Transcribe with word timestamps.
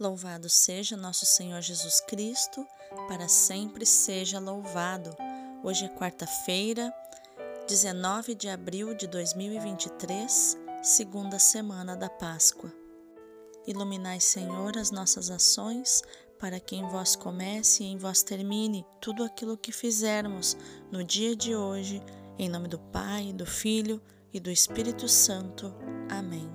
Louvado 0.00 0.48
seja 0.48 0.96
nosso 0.96 1.26
Senhor 1.26 1.60
Jesus 1.60 2.00
Cristo, 2.00 2.66
para 3.06 3.28
sempre 3.28 3.84
seja 3.84 4.40
louvado. 4.40 5.14
Hoje 5.62 5.84
é 5.84 5.88
quarta-feira, 5.88 6.92
19 7.68 8.34
de 8.34 8.48
abril 8.48 8.94
de 8.94 9.06
2023, 9.06 10.58
segunda 10.82 11.38
semana 11.38 11.94
da 11.94 12.08
Páscoa. 12.08 12.72
Iluminai, 13.66 14.18
Senhor, 14.18 14.76
as 14.76 14.90
nossas 14.90 15.30
ações, 15.30 16.02
para 16.38 16.58
que 16.58 16.74
em 16.74 16.88
vós 16.88 17.14
comece 17.14 17.84
e 17.84 17.86
em 17.86 17.98
vós 17.98 18.22
termine 18.22 18.84
tudo 19.00 19.22
aquilo 19.22 19.58
que 19.58 19.70
fizermos 19.70 20.56
no 20.90 21.04
dia 21.04 21.36
de 21.36 21.54
hoje, 21.54 22.02
em 22.38 22.48
nome 22.48 22.66
do 22.66 22.78
Pai, 22.78 23.32
do 23.32 23.46
Filho 23.46 24.02
e 24.32 24.40
do 24.40 24.50
Espírito 24.50 25.06
Santo. 25.06 25.72
Amém. 26.10 26.50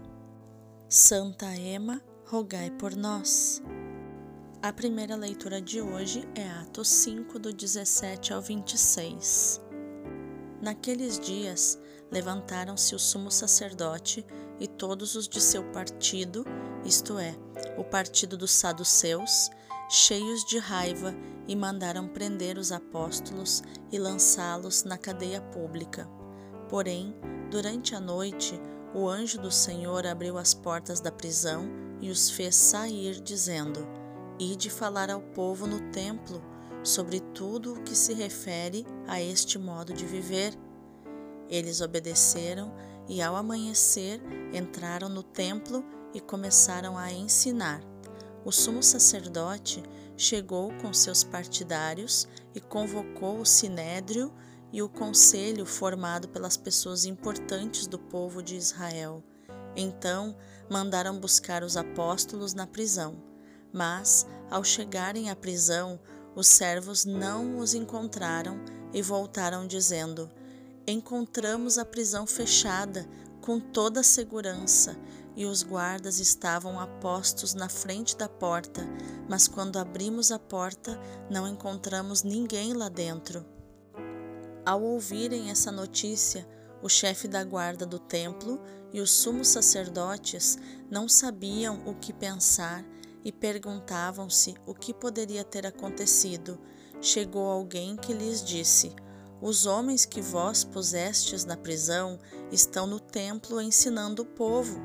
Santa 0.89 1.55
Ema, 1.55 2.01
rogai 2.29 2.69
por 2.69 2.93
nós. 2.93 3.63
A 4.61 4.73
primeira 4.73 5.15
leitura 5.15 5.61
de 5.61 5.79
hoje 5.79 6.27
é 6.35 6.45
Atos 6.61 6.89
5, 6.89 7.39
do 7.39 7.53
17 7.53 8.33
ao 8.33 8.41
26. 8.41 9.61
Naqueles 10.61 11.17
dias, 11.21 11.79
levantaram-se 12.11 12.93
o 12.93 12.99
sumo 12.99 13.31
sacerdote 13.31 14.25
e 14.59 14.67
todos 14.67 15.15
os 15.15 15.25
de 15.25 15.39
seu 15.39 15.63
partido, 15.71 16.43
isto 16.83 17.17
é, 17.17 17.33
o 17.77 17.83
partido 17.85 18.35
dos 18.35 18.51
saduceus, 18.51 19.49
cheios 19.89 20.43
de 20.43 20.57
raiva, 20.57 21.15
e 21.47 21.55
mandaram 21.55 22.09
prender 22.09 22.57
os 22.57 22.73
apóstolos 22.73 23.63
e 23.89 23.97
lançá-los 23.97 24.83
na 24.83 24.97
cadeia 24.97 25.39
pública. 25.39 26.05
Porém, 26.67 27.15
durante 27.49 27.95
a 27.95 28.01
noite, 28.01 28.59
o 28.93 29.07
anjo 29.07 29.39
do 29.39 29.49
Senhor 29.49 30.05
abriu 30.05 30.37
as 30.37 30.53
portas 30.53 30.99
da 30.99 31.09
prisão 31.09 31.86
e 32.01 32.09
os 32.09 32.29
fez 32.29 32.55
sair, 32.55 33.19
dizendo: 33.21 33.87
Ide 34.39 34.69
falar 34.69 35.09
ao 35.09 35.21
povo 35.21 35.65
no 35.65 35.91
templo 35.91 36.41
sobre 36.83 37.19
tudo 37.19 37.73
o 37.73 37.83
que 37.83 37.95
se 37.95 38.13
refere 38.13 38.85
a 39.07 39.21
este 39.21 39.57
modo 39.57 39.93
de 39.93 40.05
viver. 40.05 40.53
Eles 41.49 41.81
obedeceram 41.81 42.73
e, 43.07 43.21
ao 43.21 43.35
amanhecer, 43.35 44.21
entraram 44.53 45.09
no 45.09 45.23
templo 45.23 45.83
e 46.13 46.19
começaram 46.19 46.97
a 46.97 47.11
ensinar. 47.11 47.81
O 48.45 48.51
sumo 48.51 48.81
sacerdote 48.83 49.83
chegou 50.15 50.71
com 50.81 50.93
seus 50.93 51.23
partidários 51.23 52.27
e 52.55 52.61
convocou 52.61 53.39
o 53.39 53.45
sinédrio 53.45 54.33
e 54.71 54.81
o 54.81 54.89
conselho 54.89 55.65
formado 55.65 56.27
pelas 56.27 56.57
pessoas 56.57 57.05
importantes 57.05 57.87
do 57.87 57.99
povo 57.99 58.41
de 58.41 58.55
Israel. 58.55 59.23
Então 59.75 60.35
mandaram 60.69 61.19
buscar 61.19 61.63
os 61.63 61.77
apóstolos 61.77 62.53
na 62.53 62.67
prisão. 62.67 63.21
Mas, 63.71 64.25
ao 64.49 64.63
chegarem 64.63 65.29
à 65.29 65.35
prisão, 65.35 65.99
os 66.35 66.47
servos 66.47 67.05
não 67.05 67.57
os 67.57 67.73
encontraram 67.73 68.59
e 68.93 69.01
voltaram 69.01 69.67
dizendo: 69.67 70.29
Encontramos 70.85 71.77
a 71.77 71.85
prisão 71.85 72.25
fechada 72.25 73.07
com 73.41 73.59
toda 73.59 74.01
a 74.01 74.03
segurança 74.03 74.97
e 75.35 75.45
os 75.45 75.61
guardas 75.61 76.19
estavam 76.19 76.79
apostos 76.79 77.53
na 77.53 77.69
frente 77.69 78.17
da 78.17 78.27
porta, 78.27 78.81
mas 79.29 79.47
quando 79.47 79.77
abrimos 79.77 80.31
a 80.31 80.39
porta 80.39 80.99
não 81.29 81.47
encontramos 81.47 82.23
ninguém 82.23 82.73
lá 82.73 82.89
dentro. 82.89 83.45
Ao 84.65 84.81
ouvirem 84.81 85.49
essa 85.51 85.71
notícia, 85.71 86.47
o 86.87 86.89
chefe 86.89 87.27
da 87.27 87.43
guarda 87.43 87.85
do 87.85 87.99
templo 87.99 88.61
e 88.93 89.01
os 89.01 89.11
sumos 89.11 89.49
sacerdotes 89.49 90.57
não 90.89 91.09
sabiam 91.09 91.85
o 91.85 91.93
que 91.93 92.13
pensar 92.13 92.81
e 93.25 93.29
perguntavam-se 93.29 94.55
o 94.65 94.73
que 94.73 94.93
poderia 94.93 95.43
ter 95.43 95.67
acontecido. 95.67 96.57
Chegou 97.01 97.51
alguém 97.51 97.97
que 97.97 98.13
lhes 98.13 98.41
disse: 98.41 98.95
Os 99.41 99.65
homens 99.65 100.05
que 100.05 100.21
vós 100.21 100.63
pusestes 100.63 101.43
na 101.43 101.57
prisão 101.57 102.17
estão 102.53 102.87
no 102.87 103.01
templo 103.01 103.61
ensinando 103.61 104.21
o 104.21 104.25
povo. 104.25 104.79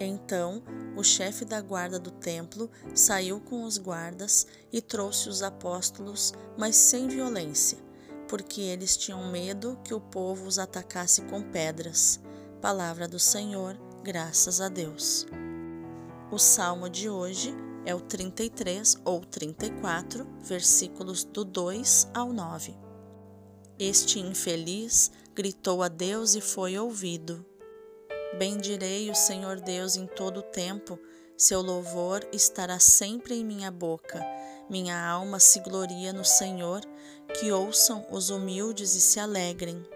Então 0.00 0.62
o 0.96 1.04
chefe 1.04 1.44
da 1.44 1.60
guarda 1.60 1.98
do 1.98 2.10
templo 2.10 2.70
saiu 2.94 3.38
com 3.38 3.64
os 3.64 3.76
guardas 3.76 4.46
e 4.72 4.80
trouxe 4.80 5.28
os 5.28 5.42
apóstolos, 5.42 6.32
mas 6.56 6.74
sem 6.74 7.06
violência 7.06 7.85
porque 8.28 8.60
eles 8.60 8.96
tinham 8.96 9.30
medo 9.30 9.78
que 9.84 9.94
o 9.94 10.00
povo 10.00 10.46
os 10.46 10.58
atacasse 10.58 11.22
com 11.22 11.42
pedras. 11.42 12.20
Palavra 12.60 13.06
do 13.06 13.18
Senhor, 13.18 13.76
graças 14.02 14.60
a 14.60 14.68
Deus. 14.68 15.26
O 16.30 16.38
salmo 16.38 16.88
de 16.88 17.08
hoje 17.08 17.54
é 17.84 17.94
o 17.94 18.00
33 18.00 18.96
ou 19.04 19.20
34, 19.20 20.26
versículos 20.42 21.24
do 21.24 21.44
2 21.44 22.08
ao 22.12 22.32
9. 22.32 22.76
Este 23.78 24.18
infeliz 24.18 25.12
gritou 25.34 25.82
a 25.82 25.88
Deus 25.88 26.34
e 26.34 26.40
foi 26.40 26.76
ouvido. 26.78 27.44
Bendirei 28.38 29.10
o 29.10 29.14
Senhor 29.14 29.60
Deus 29.60 29.96
em 29.96 30.06
todo 30.06 30.40
o 30.40 30.42
tempo, 30.42 30.98
seu 31.36 31.60
louvor 31.60 32.26
estará 32.32 32.78
sempre 32.78 33.34
em 33.34 33.44
minha 33.44 33.70
boca. 33.70 34.24
Minha 34.68 35.00
alma 35.00 35.38
se 35.38 35.60
gloria 35.60 36.12
no 36.12 36.24
Senhor, 36.24 36.80
que 37.38 37.52
ouçam 37.52 38.04
os 38.10 38.30
humildes 38.30 38.96
e 38.96 39.00
se 39.00 39.20
alegrem. 39.20 39.86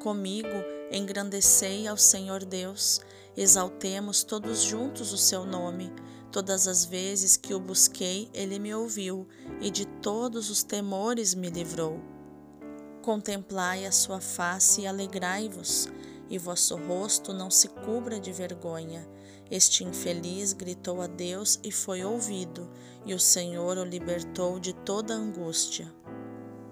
Comigo 0.00 0.48
engrandecei 0.92 1.88
ao 1.88 1.96
Senhor 1.96 2.44
Deus, 2.44 3.00
exaltemos 3.36 4.22
todos 4.22 4.62
juntos 4.62 5.12
o 5.12 5.18
seu 5.18 5.44
nome. 5.44 5.92
Todas 6.30 6.68
as 6.68 6.84
vezes 6.84 7.36
que 7.36 7.54
o 7.54 7.60
busquei, 7.60 8.28
ele 8.32 8.58
me 8.58 8.74
ouviu 8.74 9.26
e 9.60 9.70
de 9.70 9.86
todos 9.86 10.50
os 10.50 10.62
temores 10.62 11.34
me 11.34 11.50
livrou. 11.50 12.00
Contemplai 13.02 13.86
a 13.86 13.92
sua 13.92 14.20
face 14.20 14.82
e 14.82 14.86
alegrai-vos, 14.86 15.88
e 16.30 16.38
vosso 16.38 16.76
rosto 16.76 17.32
não 17.32 17.50
se 17.50 17.68
cubra 17.68 18.18
de 18.18 18.32
vergonha. 18.32 19.06
Este 19.50 19.84
infeliz 19.84 20.54
gritou 20.54 21.02
a 21.02 21.06
Deus 21.06 21.60
e 21.62 21.70
foi 21.70 22.02
ouvido, 22.02 22.68
e 23.04 23.12
o 23.12 23.20
Senhor 23.20 23.76
o 23.76 23.84
libertou 23.84 24.58
de 24.58 24.72
toda 24.72 25.12
angústia. 25.12 25.92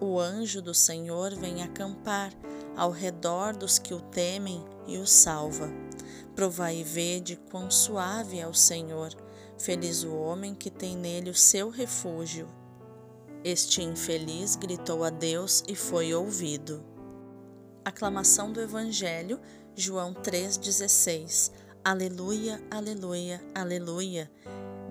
O 0.00 0.18
anjo 0.18 0.62
do 0.62 0.74
Senhor 0.74 1.34
vem 1.34 1.62
acampar 1.62 2.32
ao 2.74 2.90
redor 2.90 3.54
dos 3.54 3.78
que 3.78 3.92
o 3.92 4.00
temem 4.00 4.64
e 4.86 4.96
o 4.96 5.06
salva. 5.06 5.70
Provai 6.34 6.78
e 6.78 6.84
vede 6.84 7.36
quão 7.50 7.70
suave 7.70 8.38
é 8.38 8.48
o 8.48 8.54
Senhor, 8.54 9.14
feliz 9.58 10.02
o 10.02 10.14
homem 10.14 10.54
que 10.54 10.70
tem 10.70 10.96
nele 10.96 11.28
o 11.28 11.34
seu 11.34 11.68
refúgio. 11.68 12.48
Este 13.44 13.82
infeliz 13.82 14.56
gritou 14.56 15.04
a 15.04 15.10
Deus 15.10 15.62
e 15.68 15.76
foi 15.76 16.14
ouvido. 16.14 16.82
Aclamação 17.84 18.50
do 18.50 18.60
Evangelho, 18.60 19.38
João 19.76 20.14
3,16 20.14 21.52
Aleluia, 21.84 22.62
aleluia, 22.70 23.42
aleluia. 23.52 24.30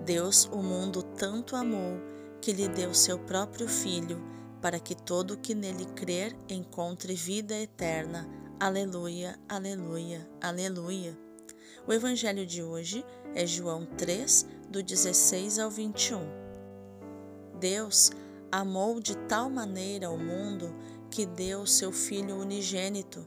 Deus 0.04 0.44
o 0.52 0.58
mundo 0.58 1.02
tanto 1.02 1.56
amou 1.56 1.98
que 2.38 2.52
lhe 2.52 2.68
deu 2.68 2.92
seu 2.92 3.18
próprio 3.18 3.66
Filho, 3.66 4.22
para 4.60 4.78
que 4.78 4.94
todo 4.94 5.30
o 5.32 5.38
que 5.38 5.54
nele 5.54 5.86
crer 5.86 6.36
encontre 6.50 7.14
vida 7.14 7.58
eterna. 7.58 8.28
Aleluia, 8.60 9.38
aleluia, 9.48 10.28
aleluia. 10.38 11.18
O 11.86 11.94
evangelho 11.94 12.44
de 12.44 12.62
hoje 12.62 13.02
é 13.34 13.46
João 13.46 13.86
3, 13.96 14.46
do 14.68 14.82
16 14.82 15.60
ao 15.60 15.70
21. 15.70 16.20
Deus 17.58 18.12
amou 18.50 19.00
de 19.00 19.16
tal 19.16 19.48
maneira 19.48 20.10
o 20.10 20.18
mundo 20.18 20.76
que 21.10 21.24
deu 21.24 21.66
seu 21.66 21.90
Filho 21.90 22.36
unigênito, 22.36 23.26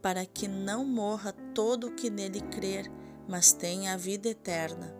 para 0.00 0.24
que 0.24 0.46
não 0.46 0.84
morra 0.84 1.32
todo 1.52 1.88
o 1.88 1.92
que 1.92 2.08
nele 2.08 2.40
crer, 2.40 2.88
mas 3.30 3.52
tenha 3.52 3.94
a 3.94 3.96
vida 3.96 4.28
eterna. 4.28 4.92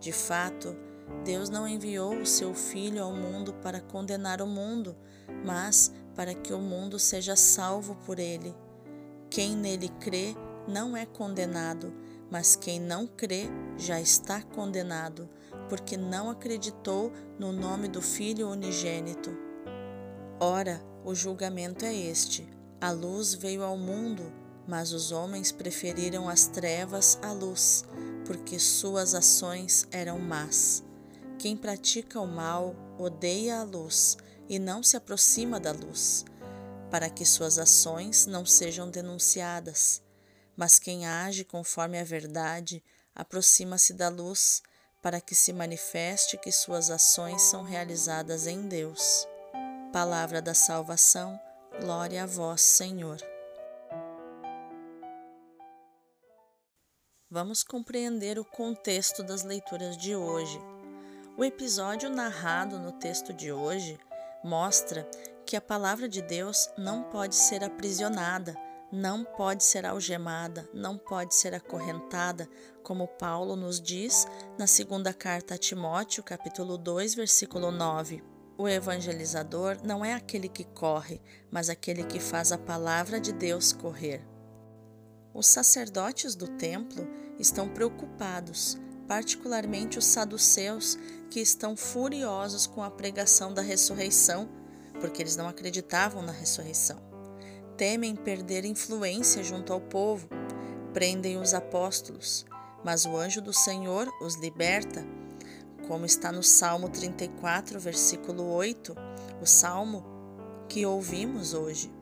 De 0.00 0.10
fato, 0.10 0.76
Deus 1.24 1.48
não 1.48 1.68
enviou 1.68 2.16
o 2.16 2.26
seu 2.26 2.52
Filho 2.52 3.00
ao 3.00 3.12
mundo 3.12 3.54
para 3.62 3.80
condenar 3.80 4.42
o 4.42 4.46
mundo, 4.46 4.96
mas 5.44 5.92
para 6.12 6.34
que 6.34 6.52
o 6.52 6.58
mundo 6.58 6.98
seja 6.98 7.36
salvo 7.36 7.94
por 8.04 8.18
ele. 8.18 8.52
Quem 9.30 9.54
nele 9.54 9.88
crê 10.00 10.34
não 10.66 10.96
é 10.96 11.06
condenado, 11.06 11.94
mas 12.28 12.56
quem 12.56 12.80
não 12.80 13.06
crê 13.06 13.44
já 13.78 14.00
está 14.00 14.42
condenado, 14.42 15.28
porque 15.68 15.96
não 15.96 16.28
acreditou 16.28 17.12
no 17.38 17.52
nome 17.52 17.86
do 17.86 18.02
Filho 18.02 18.50
unigênito. 18.50 19.30
Ora, 20.40 20.82
o 21.04 21.14
julgamento 21.14 21.84
é 21.84 21.94
este: 21.94 22.48
a 22.80 22.90
luz 22.90 23.32
veio 23.32 23.62
ao 23.62 23.76
mundo 23.76 24.45
mas 24.66 24.92
os 24.92 25.12
homens 25.12 25.52
preferiram 25.52 26.28
as 26.28 26.46
trevas 26.46 27.18
à 27.22 27.32
luz, 27.32 27.84
porque 28.24 28.58
suas 28.58 29.14
ações 29.14 29.86
eram 29.90 30.18
más. 30.18 30.82
Quem 31.38 31.56
pratica 31.56 32.20
o 32.20 32.26
mal 32.26 32.74
odeia 32.98 33.60
a 33.60 33.62
luz 33.62 34.16
e 34.48 34.58
não 34.58 34.82
se 34.82 34.96
aproxima 34.96 35.60
da 35.60 35.72
luz, 35.72 36.24
para 36.90 37.10
que 37.10 37.24
suas 37.24 37.58
ações 37.58 38.26
não 38.26 38.44
sejam 38.44 38.90
denunciadas. 38.90 40.02
Mas 40.56 40.78
quem 40.78 41.06
age 41.06 41.44
conforme 41.44 41.98
a 41.98 42.04
verdade 42.04 42.82
aproxima-se 43.14 43.92
da 43.92 44.08
luz, 44.08 44.62
para 45.02 45.20
que 45.20 45.34
se 45.34 45.52
manifeste 45.52 46.36
que 46.38 46.50
suas 46.50 46.90
ações 46.90 47.42
são 47.42 47.62
realizadas 47.62 48.46
em 48.46 48.66
Deus. 48.66 49.28
Palavra 49.92 50.42
da 50.42 50.54
salvação, 50.54 51.38
glória 51.80 52.24
a 52.24 52.26
vós, 52.26 52.60
Senhor. 52.60 53.35
Vamos 57.28 57.64
compreender 57.64 58.38
o 58.38 58.44
contexto 58.44 59.20
das 59.24 59.42
leituras 59.42 59.96
de 59.96 60.14
hoje. 60.14 60.60
O 61.36 61.44
episódio 61.44 62.08
narrado 62.08 62.78
no 62.78 62.92
texto 62.92 63.32
de 63.32 63.50
hoje 63.50 63.98
mostra 64.44 65.02
que 65.44 65.56
a 65.56 65.60
palavra 65.60 66.08
de 66.08 66.22
Deus 66.22 66.70
não 66.78 67.02
pode 67.02 67.34
ser 67.34 67.64
aprisionada, 67.64 68.54
não 68.92 69.24
pode 69.24 69.64
ser 69.64 69.84
algemada, 69.84 70.70
não 70.72 70.96
pode 70.96 71.34
ser 71.34 71.52
acorrentada, 71.52 72.48
como 72.84 73.08
Paulo 73.08 73.56
nos 73.56 73.80
diz 73.80 74.24
na 74.56 74.68
segunda 74.68 75.12
carta 75.12 75.56
a 75.56 75.58
Timóteo, 75.58 76.22
capítulo 76.22 76.78
2, 76.78 77.16
versículo 77.16 77.72
9. 77.72 78.22
O 78.56 78.68
evangelizador 78.68 79.78
não 79.82 80.04
é 80.04 80.14
aquele 80.14 80.48
que 80.48 80.62
corre, 80.62 81.20
mas 81.50 81.68
aquele 81.68 82.04
que 82.04 82.20
faz 82.20 82.52
a 82.52 82.56
palavra 82.58 83.18
de 83.18 83.32
Deus 83.32 83.72
correr. 83.72 84.35
Os 85.36 85.48
sacerdotes 85.48 86.34
do 86.34 86.48
templo 86.48 87.06
estão 87.38 87.68
preocupados, 87.68 88.78
particularmente 89.06 89.98
os 89.98 90.06
saduceus, 90.06 90.98
que 91.28 91.40
estão 91.40 91.76
furiosos 91.76 92.66
com 92.66 92.82
a 92.82 92.90
pregação 92.90 93.52
da 93.52 93.60
ressurreição, 93.60 94.48
porque 94.98 95.20
eles 95.20 95.36
não 95.36 95.46
acreditavam 95.46 96.22
na 96.22 96.32
ressurreição. 96.32 96.98
Temem 97.76 98.16
perder 98.16 98.64
influência 98.64 99.44
junto 99.44 99.74
ao 99.74 99.80
povo, 99.80 100.26
prendem 100.94 101.36
os 101.36 101.52
apóstolos, 101.52 102.46
mas 102.82 103.04
o 103.04 103.14
anjo 103.14 103.42
do 103.42 103.52
Senhor 103.52 104.10
os 104.22 104.36
liberta, 104.36 105.06
como 105.86 106.06
está 106.06 106.32
no 106.32 106.42
Salmo 106.42 106.88
34, 106.88 107.78
versículo 107.78 108.42
8, 108.54 108.96
o 109.42 109.44
salmo 109.44 110.02
que 110.66 110.86
ouvimos 110.86 111.52
hoje. 111.52 111.95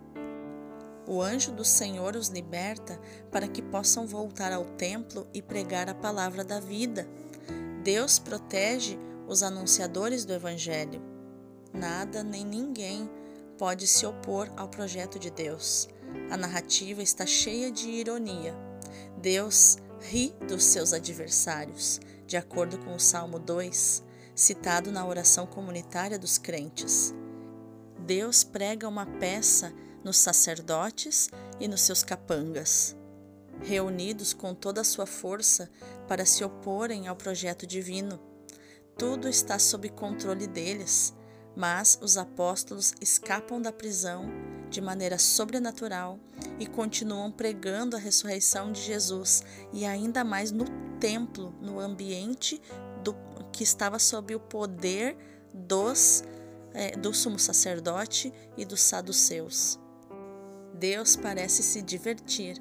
O 1.07 1.21
anjo 1.21 1.53
do 1.53 1.65
Senhor 1.65 2.17
os 2.17 2.29
liberta 2.29 2.99
para 3.31 3.47
que 3.47 3.61
possam 3.61 4.07
voltar 4.07 4.53
ao 4.53 4.65
templo 4.65 5.27
e 5.35 5.43
pregar 5.43 5.89
a 5.89 5.95
palavra 5.95 6.43
da 6.43 6.61
vida. 6.61 7.07
Deus 7.83 8.19
protege 8.19 8.99
os 9.29 9.43
anunciadores 9.43 10.25
do 10.25 10.33
Evangelho. 10.33 11.03
Nada 11.73 12.23
nem 12.23 12.45
ninguém 12.45 13.11
pode 13.59 13.87
se 13.87 14.07
opor 14.07 14.51
ao 14.57 14.69
projeto 14.69 15.19
de 15.19 15.31
Deus. 15.31 15.89
A 16.31 16.37
narrativa 16.37 17.03
está 17.03 17.27
cheia 17.27 17.71
de 17.71 17.89
ironia. 17.89 18.55
Deus 19.19 19.79
ri 20.01 20.35
dos 20.47 20.65
seus 20.65 20.93
adversários, 20.93 22.01
de 22.27 22.37
acordo 22.37 22.79
com 22.79 22.95
o 22.95 23.01
Salmo 23.01 23.39
2, 23.39 24.03
citado 24.35 24.91
na 24.91 25.07
oração 25.07 25.47
comunitária 25.47 26.19
dos 26.19 26.39
crentes. 26.39 27.15
Deus 27.99 28.45
prega 28.45 28.89
uma 28.89 29.07
peça 29.07 29.73
nos 30.05 30.19
sacerdotes 30.19 31.31
e 31.59 31.67
nos 31.67 31.81
seus 31.81 32.03
capangas, 32.03 32.95
reunidos 33.61 34.33
com 34.33 34.55
toda 34.55 34.83
a 34.83 34.85
sua 34.85 35.07
força 35.07 35.71
para 36.07 36.27
se 36.27 36.45
oporem 36.45 37.09
ao 37.09 37.17
projeto 37.17 37.67
divino. 37.67 38.21
Tudo 38.99 39.29
está 39.29 39.59
sob 39.59 39.89
controle 39.89 40.47
deles 40.47 41.15
mas 41.57 41.99
os 42.03 42.17
apóstolos 42.17 42.95
escapam 43.01 43.61
da 43.61 43.73
prisão 43.73 44.27
de 44.71 44.81
maneira 44.81 45.19
sobrenatural 45.19 46.19
e 46.59 46.67
continuam 46.67 47.31
pregando 47.31 47.97
a 47.97 47.99
ressurreição 47.99 48.73
de 48.73 48.81
Jesus 48.81 49.43
e 49.73 49.85
ainda 49.85 50.25
mais 50.25 50.51
no 50.51 50.65
templo, 50.99 51.55
no 51.61 51.79
ambiente 51.79 52.61
do, 53.03 53.15
que 53.53 53.63
estava 53.63 53.99
sob 53.99 54.35
o 54.35 54.41
poder 54.41 55.17
dos 55.53 56.25
é, 56.73 56.97
do 56.97 57.15
sumo 57.15 57.39
sacerdote 57.39 58.33
e 58.57 58.65
dos 58.65 58.81
saduceus. 58.81 59.79
Deus 60.75 61.15
parece 61.15 61.63
se 61.63 61.81
divertir, 61.81 62.61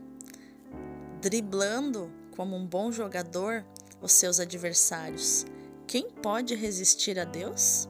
driblando 1.19 2.11
como 2.35 2.55
um 2.55 2.65
bom 2.65 2.91
jogador 2.91 3.65
os 4.01 4.11
seus 4.11 4.39
adversários. 4.39 5.45
Quem 5.87 6.11
pode 6.11 6.53
resistir 6.53 7.17
a 7.17 7.25
Deus? 7.25 7.89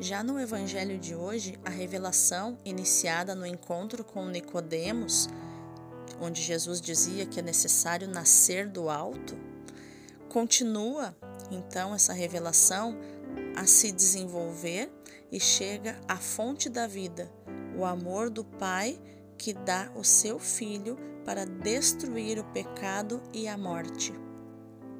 Já 0.00 0.22
no 0.22 0.40
evangelho 0.40 0.98
de 0.98 1.14
hoje, 1.14 1.58
a 1.64 1.68
revelação 1.68 2.56
iniciada 2.64 3.34
no 3.34 3.44
encontro 3.44 4.02
com 4.02 4.26
Nicodemos, 4.26 5.28
onde 6.20 6.40
Jesus 6.40 6.80
dizia 6.80 7.26
que 7.26 7.40
é 7.40 7.42
necessário 7.42 8.08
nascer 8.08 8.66
do 8.66 8.88
alto, 8.88 9.36
continua 10.28 11.14
então 11.50 11.94
essa 11.94 12.12
revelação 12.12 12.96
a 13.54 13.66
se 13.66 13.92
desenvolver 13.92 14.90
e 15.30 15.38
chega 15.38 16.00
à 16.08 16.16
fonte 16.16 16.68
da 16.68 16.86
vida, 16.86 17.30
o 17.76 17.84
amor 17.84 18.30
do 18.30 18.44
Pai 18.44 18.98
que 19.38 19.54
dá 19.54 19.90
o 19.94 20.02
seu 20.02 20.38
filho 20.38 20.98
para 21.24 21.46
destruir 21.46 22.38
o 22.38 22.44
pecado 22.52 23.22
e 23.32 23.46
a 23.46 23.56
morte. 23.56 24.12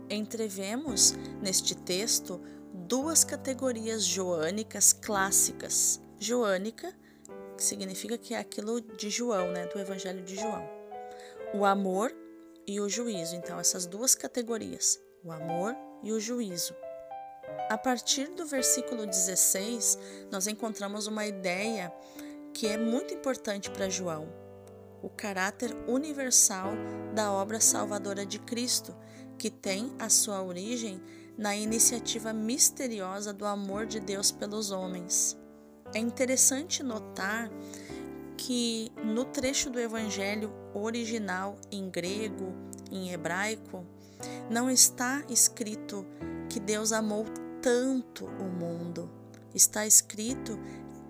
Entrevemos 0.08 1.12
neste 1.42 1.74
texto 1.74 2.40
duas 2.72 3.24
categorias 3.24 4.04
joânicas 4.04 4.92
clássicas. 4.92 6.00
Joânica, 6.18 6.94
que 7.56 7.62
significa 7.62 8.16
que 8.16 8.34
é 8.34 8.38
aquilo 8.38 8.80
de 8.80 9.10
João, 9.10 9.50
né, 9.52 9.66
do 9.66 9.78
Evangelho 9.78 10.22
de 10.22 10.36
João. 10.36 10.68
O 11.54 11.64
amor 11.64 12.14
e 12.66 12.80
o 12.80 12.88
juízo. 12.88 13.34
Então, 13.34 13.58
essas 13.58 13.86
duas 13.86 14.14
categorias, 14.14 15.00
o 15.24 15.32
amor 15.32 15.76
e 16.02 16.12
o 16.12 16.20
juízo. 16.20 16.74
A 17.68 17.76
partir 17.76 18.28
do 18.28 18.46
versículo 18.46 19.06
16, 19.06 19.98
nós 20.30 20.46
encontramos 20.46 21.06
uma 21.06 21.26
ideia 21.26 21.92
que 22.58 22.66
é 22.66 22.76
muito 22.76 23.14
importante 23.14 23.70
para 23.70 23.88
João: 23.88 24.28
o 25.00 25.08
caráter 25.08 25.72
universal 25.86 26.72
da 27.14 27.32
obra 27.32 27.60
salvadora 27.60 28.26
de 28.26 28.40
Cristo, 28.40 28.96
que 29.38 29.48
tem 29.48 29.92
a 29.96 30.08
sua 30.08 30.42
origem 30.42 31.00
na 31.38 31.54
iniciativa 31.54 32.32
misteriosa 32.32 33.32
do 33.32 33.46
amor 33.46 33.86
de 33.86 34.00
Deus 34.00 34.32
pelos 34.32 34.72
homens. 34.72 35.38
É 35.94 36.00
interessante 36.00 36.82
notar 36.82 37.48
que 38.36 38.90
no 39.04 39.24
trecho 39.24 39.70
do 39.70 39.78
Evangelho 39.78 40.52
original 40.74 41.56
em 41.70 41.88
grego, 41.88 42.52
em 42.90 43.12
hebraico, 43.12 43.86
não 44.50 44.68
está 44.68 45.22
escrito 45.28 46.04
que 46.50 46.58
Deus 46.58 46.90
amou 46.90 47.24
tanto 47.62 48.26
o 48.26 48.48
mundo. 48.50 49.08
Está 49.54 49.86
escrito 49.86 50.58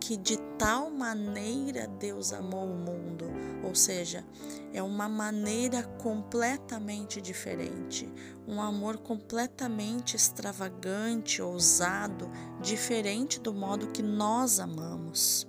que 0.01 0.17
de 0.17 0.37
tal 0.59 0.91
maneira 0.91 1.87
Deus 1.87 2.33
amou 2.33 2.65
o 2.65 2.77
mundo, 2.77 3.27
ou 3.63 3.75
seja, 3.75 4.25
é 4.73 4.83
uma 4.83 5.09
maneira 5.09 5.83
completamente 5.83 7.21
diferente, 7.21 8.13
um 8.47 8.61
amor 8.61 8.99
completamente 8.99 10.17
extravagante, 10.17 11.43
ousado, 11.43 12.31
diferente 12.61 13.41
do 13.41 13.53
modo 13.53 13.89
que 13.89 14.03
nós 14.03 14.61
amamos. 14.61 15.47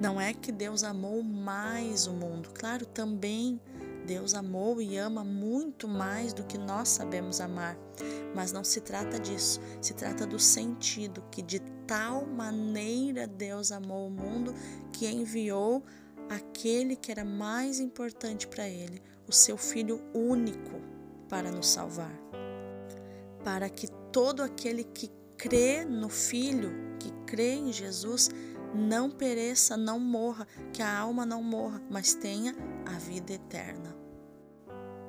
Não 0.00 0.20
é 0.20 0.34
que 0.34 0.52
Deus 0.52 0.84
amou 0.84 1.22
mais 1.22 2.06
o 2.06 2.12
mundo, 2.12 2.50
claro, 2.52 2.84
também 2.84 3.60
Deus 4.04 4.34
amou 4.34 4.82
e 4.82 4.98
ama 4.98 5.24
muito 5.24 5.88
mais 5.88 6.32
do 6.34 6.44
que 6.44 6.58
nós 6.58 6.88
sabemos 6.90 7.40
amar, 7.40 7.76
mas 8.34 8.52
não 8.52 8.62
se 8.62 8.80
trata 8.80 9.18
disso, 9.18 9.60
se 9.80 9.94
trata 9.94 10.26
do 10.26 10.38
sentido 10.38 11.24
que 11.30 11.40
de 11.40 11.60
tal 11.86 12.26
maneira 12.26 13.26
Deus 13.26 13.72
amou 13.72 14.08
o 14.08 14.10
mundo 14.10 14.54
que 14.92 15.06
enviou 15.06 15.82
aquele 16.28 16.96
que 16.96 17.10
era 17.10 17.24
mais 17.24 17.80
importante 17.80 18.46
para 18.46 18.68
ele, 18.68 19.02
o 19.28 19.32
seu 19.32 19.56
filho 19.56 20.00
único, 20.14 20.80
para 21.28 21.50
nos 21.50 21.68
salvar. 21.68 22.12
Para 23.42 23.68
que 23.68 23.88
todo 24.10 24.42
aquele 24.42 24.84
que 24.84 25.10
crê 25.36 25.84
no 25.84 26.08
filho, 26.08 26.72
que 26.98 27.10
crê 27.26 27.54
em 27.54 27.72
Jesus, 27.72 28.30
não 28.74 29.10
pereça, 29.10 29.76
não 29.76 30.00
morra, 30.00 30.46
que 30.72 30.82
a 30.82 30.98
alma 30.98 31.24
não 31.24 31.42
morra, 31.42 31.80
mas 31.90 32.14
tenha 32.14 32.54
a 32.86 32.98
vida 32.98 33.32
eterna. 33.32 34.03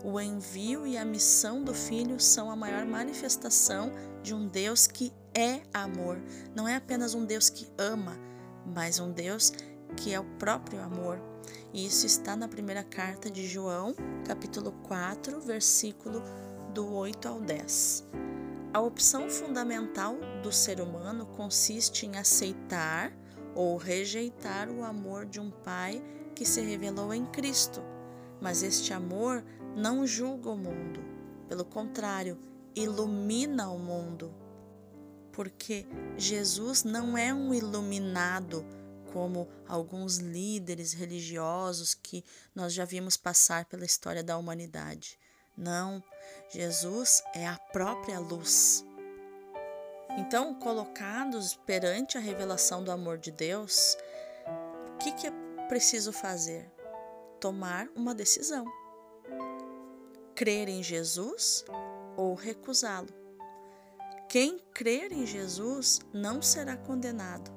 O 0.08 0.22
envio 0.22 0.86
e 0.86 1.00
a 1.00 1.04
missão 1.04 1.64
do 1.64 1.74
Filho 1.74 2.20
são 2.20 2.52
a 2.52 2.56
maior 2.56 2.86
manifestação 2.86 3.92
de 4.22 4.36
um 4.36 4.48
Deus 4.48 4.86
que 4.86 5.12
é 5.34 5.62
amor. 5.74 6.22
Não 6.56 6.68
é 6.68 6.76
apenas 6.76 7.16
um 7.16 7.26
Deus 7.26 7.50
que 7.50 7.68
ama, 7.76 8.16
mas 8.68 9.00
um 9.00 9.12
Deus 9.12 9.52
que 9.98 10.14
é 10.14 10.20
o 10.20 10.24
próprio 10.38 10.80
amor. 10.80 11.20
E 11.74 11.88
isso 11.88 12.06
está 12.06 12.36
na 12.36 12.48
primeira 12.48 12.84
carta 12.84 13.32
de 13.32 13.48
João, 13.48 13.96
capítulo 14.28 14.74
4, 14.84 15.42
versículo 15.42 16.22
do 16.72 16.88
8 16.94 17.28
ao 17.28 17.42
10. 17.42 18.08
A 18.76 18.82
opção 18.82 19.28
fundamental 19.28 20.18
do 20.44 20.52
ser 20.52 20.82
humano 20.82 21.26
consiste 21.26 22.06
em 22.06 22.16
aceitar 22.16 23.12
ou 23.56 23.76
rejeitar 23.76 24.70
o 24.70 24.84
amor 24.84 25.26
de 25.26 25.40
um 25.40 25.50
Pai 25.50 26.00
que 26.36 26.46
se 26.46 26.62
revelou 26.62 27.12
em 27.12 27.26
Cristo. 27.26 27.82
Mas 28.40 28.62
este 28.62 28.94
amor 28.94 29.44
não 29.76 30.08
julga 30.08 30.50
o 30.50 30.58
mundo. 30.58 31.04
Pelo 31.48 31.66
contrário, 31.66 32.40
ilumina 32.74 33.70
o 33.70 33.78
mundo. 33.78 34.34
Porque 35.32 35.86
Jesus 36.18 36.84
não 36.84 37.18
é 37.18 37.34
um 37.34 37.54
iluminado 37.54 38.66
como 39.12 39.48
alguns 39.68 40.18
líderes 40.18 40.94
religiosos 40.94 41.94
que 41.94 42.24
nós 42.54 42.74
já 42.74 42.86
vimos 42.86 43.16
passar 43.16 43.66
pela 43.66 43.86
história 43.86 44.24
da 44.24 44.38
humanidade. 44.38 45.20
Não, 45.58 46.04
Jesus 46.50 47.24
é 47.34 47.48
a 47.48 47.58
própria 47.58 48.20
luz. 48.20 48.86
Então, 50.18 50.54
colocados 50.56 51.56
perante 51.66 52.18
a 52.18 52.22
revelação 52.22 52.84
do 52.84 52.92
amor 52.92 53.18
de 53.18 53.32
Deus, 53.32 53.98
o 54.94 54.98
que, 54.98 55.12
que 55.14 55.28
é 55.28 55.32
preciso 55.68 56.12
fazer? 56.12 56.72
Tomar 57.40 57.88
uma 57.96 58.16
decisão: 58.16 58.66
crer 60.36 60.68
em 60.68 60.84
Jesus 60.84 61.64
ou 62.18 62.36
recusá-lo. 62.36 63.08
Quem 64.28 64.60
crer 64.74 65.14
em 65.14 65.26
Jesus 65.26 66.02
não 66.14 66.42
será 66.42 66.76
condenado, 66.76 67.50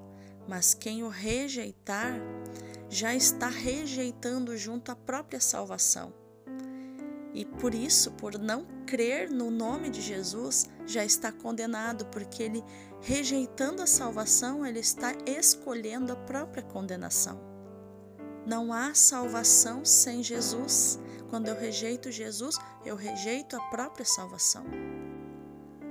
mas 0.46 0.74
quem 0.74 1.02
o 1.02 1.08
rejeitar 1.08 2.14
já 2.88 3.14
está 3.14 3.48
rejeitando 3.48 4.56
junto 4.56 4.92
à 4.92 4.96
própria 4.96 5.40
salvação. 5.40 6.14
E 7.34 7.44
por 7.44 7.74
isso, 7.74 8.12
por 8.12 8.38
não 8.38 8.64
crer 8.86 9.28
no 9.28 9.50
nome 9.50 9.90
de 9.90 10.00
Jesus, 10.00 10.66
já 10.86 11.04
está 11.04 11.32
condenado, 11.32 12.06
porque 12.06 12.42
ele, 12.42 12.64
rejeitando 13.00 13.82
a 13.82 13.86
salvação, 13.86 14.64
ele 14.64 14.78
está 14.78 15.12
escolhendo 15.26 16.12
a 16.12 16.16
própria 16.16 16.62
condenação. 16.62 17.47
Não 18.48 18.72
há 18.72 18.94
salvação 18.94 19.84
sem 19.84 20.22
Jesus. 20.22 20.98
Quando 21.28 21.48
eu 21.48 21.54
rejeito 21.54 22.10
Jesus, 22.10 22.56
eu 22.82 22.96
rejeito 22.96 23.54
a 23.54 23.60
própria 23.68 24.06
salvação. 24.06 24.64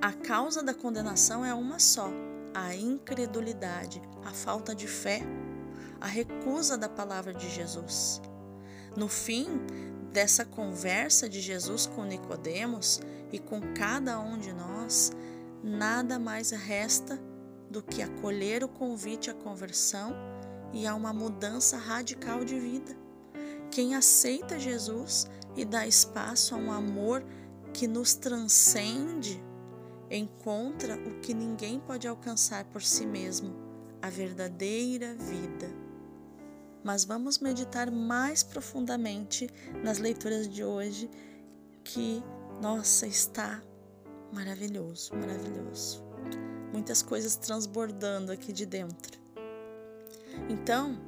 A 0.01 0.11
causa 0.11 0.63
da 0.63 0.73
condenação 0.73 1.45
é 1.45 1.53
uma 1.53 1.77
só: 1.77 2.09
a 2.55 2.73
incredulidade, 2.73 4.01
a 4.25 4.31
falta 4.31 4.73
de 4.73 4.87
fé, 4.87 5.21
a 6.01 6.07
recusa 6.07 6.75
da 6.75 6.89
palavra 6.89 7.31
de 7.31 7.47
Jesus. 7.47 8.19
No 8.95 9.07
fim 9.07 9.45
dessa 10.11 10.43
conversa 10.43 11.29
de 11.29 11.39
Jesus 11.39 11.85
com 11.85 12.05
Nicodemos 12.05 12.99
e 13.31 13.37
com 13.37 13.61
cada 13.75 14.19
um 14.19 14.35
de 14.35 14.51
nós, 14.51 15.11
nada 15.63 16.17
mais 16.17 16.49
resta 16.49 17.21
do 17.69 17.83
que 17.83 18.01
acolher 18.01 18.63
o 18.63 18.67
convite 18.67 19.29
à 19.29 19.35
conversão 19.35 20.15
e 20.73 20.85
a 20.85 20.95
uma 20.95 21.13
mudança 21.13 21.77
radical 21.77 22.43
de 22.43 22.59
vida. 22.59 22.95
Quem 23.71 23.95
aceita 23.95 24.59
Jesus 24.59 25.27
e 25.55 25.65
dá 25.65 25.85
espaço 25.87 26.55
a 26.55 26.57
um 26.57 26.71
amor 26.71 27.23
que 27.73 27.87
nos 27.87 28.13
transcende, 28.13 29.43
encontra 30.09 30.95
o 30.95 31.19
que 31.19 31.33
ninguém 31.33 31.79
pode 31.79 32.07
alcançar 32.07 32.65
por 32.65 32.81
si 32.81 33.05
mesmo, 33.05 33.55
a 34.01 34.09
verdadeira 34.09 35.13
vida. 35.15 35.69
Mas 36.83 37.03
vamos 37.03 37.39
meditar 37.39 37.91
mais 37.91 38.43
profundamente 38.43 39.49
nas 39.83 39.97
leituras 39.97 40.47
de 40.47 40.63
hoje, 40.63 41.09
que, 41.83 42.23
nossa, 42.61 43.05
está 43.05 43.61
maravilhoso, 44.31 45.13
maravilhoso. 45.15 46.03
Muitas 46.71 47.01
coisas 47.01 47.35
transbordando 47.35 48.31
aqui 48.31 48.51
de 48.51 48.65
dentro. 48.65 49.16
Então, 50.49 50.99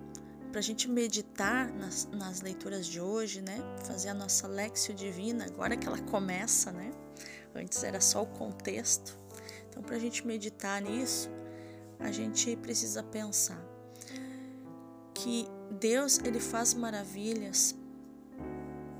para 0.52 0.60
a 0.60 0.64
gente 0.64 0.90
meditar 0.90 1.72
nas, 1.72 2.08
nas, 2.12 2.42
leituras 2.42 2.86
de 2.86 3.00
hoje, 3.00 3.42
né? 3.42 3.58
Fazer 3.86 4.10
a 4.10 4.14
nossa 4.14 4.48
Lexio 4.48 4.94
Divina, 4.94 5.46
agora 5.46 5.78
que 5.78 5.88
ela 5.88 6.00
começa, 6.00 6.72
né? 6.72 6.92
Antes 7.54 7.84
era 7.84 8.02
só 8.02 8.24
o 8.24 8.26
contexto. 8.26 9.18
Então, 9.70 9.84
para 9.84 9.96
a 9.96 10.00
gente 10.00 10.26
meditar 10.26 10.82
nisso, 10.82 11.30
a 12.00 12.12
gente 12.12 12.56
precisa 12.58 13.04
pensar 13.04 13.64
que 15.14 15.48
Deus 15.80 16.20
ele 16.20 16.40
faz 16.40 16.74
maravilhas 16.74 17.76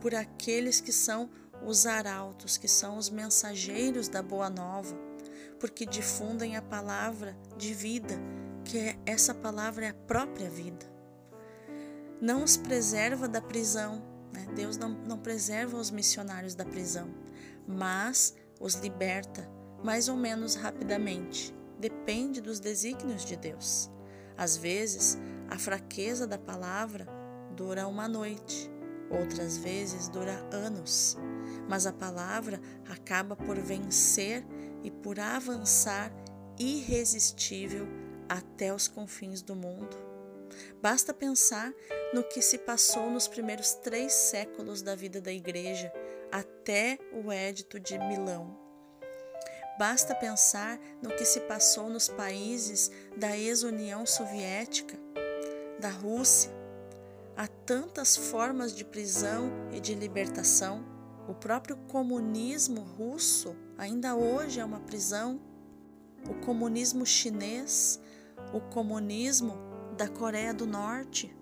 por 0.02 0.14
aqueles 0.14 0.80
que 0.80 0.92
são 0.92 1.30
os 1.66 1.86
arautos, 1.86 2.58
que 2.58 2.68
são 2.68 2.98
os 2.98 3.10
mensageiros 3.10 4.08
da 4.08 4.22
boa 4.22 4.50
nova, 4.50 4.96
porque 5.60 5.86
difundem 5.86 6.56
a 6.56 6.62
palavra 6.62 7.36
de 7.58 7.74
vida, 7.74 8.16
que 8.64 8.78
é, 8.78 9.00
essa 9.06 9.34
palavra 9.34 9.86
é 9.86 9.90
a 9.90 9.94
própria 9.94 10.50
vida 10.50 11.00
não 12.22 12.44
os 12.44 12.58
preserva 12.58 13.28
da 13.28 13.42
prisão. 13.42 14.02
Né? 14.34 14.46
Deus 14.56 14.78
não, 14.78 14.90
não 14.90 15.18
preserva 15.18 15.78
os 15.78 15.90
missionários 15.90 16.56
da 16.56 16.66
prisão, 16.66 17.10
mas 17.68 18.36
os 18.60 18.76
liberta 18.76 19.50
mais 19.84 20.10
ou 20.10 20.18
menos 20.18 20.56
rapidamente. 20.56 21.56
Depende 21.80 22.42
dos 22.42 22.60
desígnios 22.60 23.24
de 23.24 23.38
Deus. 23.38 23.90
Às 24.38 24.58
vezes, 24.58 25.18
a 25.50 25.58
fraqueza 25.58 26.28
da 26.28 26.38
palavra 26.38 27.08
dura 27.56 27.88
uma 27.88 28.08
noite, 28.08 28.70
outras 29.10 29.58
vezes 29.58 30.10
dura 30.10 30.46
anos, 30.52 31.18
mas 31.70 31.86
a 31.86 31.94
palavra 31.94 32.60
acaba 32.90 33.36
por 33.36 33.58
vencer 33.58 34.46
e 34.84 34.92
por 34.92 35.20
avançar 35.20 36.12
irresistível 36.58 37.88
até 38.30 38.74
os 38.74 38.88
confins 38.88 39.42
do 39.42 39.56
mundo. 39.56 39.98
Basta 40.82 41.14
pensar 41.14 41.74
no 42.14 42.24
que 42.24 42.42
se 42.42 42.58
passou 42.58 43.10
nos 43.10 43.28
primeiros 43.28 43.74
três 43.74 44.14
séculos 44.14 44.82
da 44.82 44.96
vida 44.96 45.20
da 45.20 45.32
Igreja, 45.32 45.92
até 46.32 46.98
o 47.12 47.32
Edito 47.34 47.80
de 47.80 47.98
Milão. 47.98 48.58
Basta 49.78 50.14
pensar 50.14 50.78
no 51.02 51.10
que 51.10 51.24
se 51.24 51.40
passou 51.42 51.90
nos 51.90 52.10
países 52.10 52.92
da 53.16 53.38
ex-União 53.38 54.06
Soviética, 54.06 55.00
da 55.80 55.90
Rússia. 55.90 56.52
Há 57.38 57.48
tantas 57.48 58.18
formas 58.18 58.76
de 58.76 58.84
prisão 58.84 59.50
e 59.72 59.80
de 59.80 59.96
libertação. 59.96 60.86
O 61.30 61.34
próprio 61.34 61.78
comunismo 61.88 62.82
russo 62.82 63.56
ainda 63.78 64.16
hoje 64.16 64.60
é 64.60 64.66
uma 64.66 64.82
prisão. 64.82 65.40
O 66.30 66.34
comunismo 66.46 67.06
chinês, 67.06 68.02
o 68.54 68.60
comunismo 68.60 69.58
da 69.98 70.08
Coreia 70.08 70.54
do 70.54 70.66
Norte. 70.66 71.36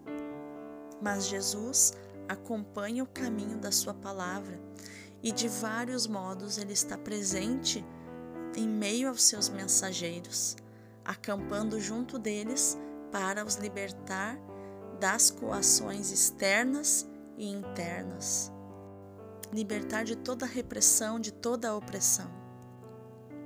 Mas 1.02 1.28
Jesus 1.28 1.94
acompanha 2.28 3.04
o 3.04 3.08
caminho 3.08 3.58
da 3.58 3.72
Sua 3.72 3.94
palavra 3.94 4.60
e 5.22 5.32
de 5.32 5.48
vários 5.48 6.08
modos 6.08 6.58
ele 6.58 6.74
está 6.74 6.98
presente 6.98 7.86
em 8.56 8.68
meio 8.68 9.10
aos 9.10 9.24
seus 9.24 9.50
mensageiros, 9.50 10.56
acampando 11.06 11.80
junto 11.80 12.18
deles 12.18 12.78
para 13.12 13.46
os 13.46 13.56
libertar 13.56 14.38
das 15.00 15.30
coações 15.30 16.12
externas 16.12 17.08
e 17.38 17.48
internas, 17.48 18.52
libertar 19.54 20.04
de 20.04 20.16
toda 20.16 20.46
repressão, 20.46 21.20
de 21.20 21.32
toda 21.32 21.76
opressão. 21.76 22.30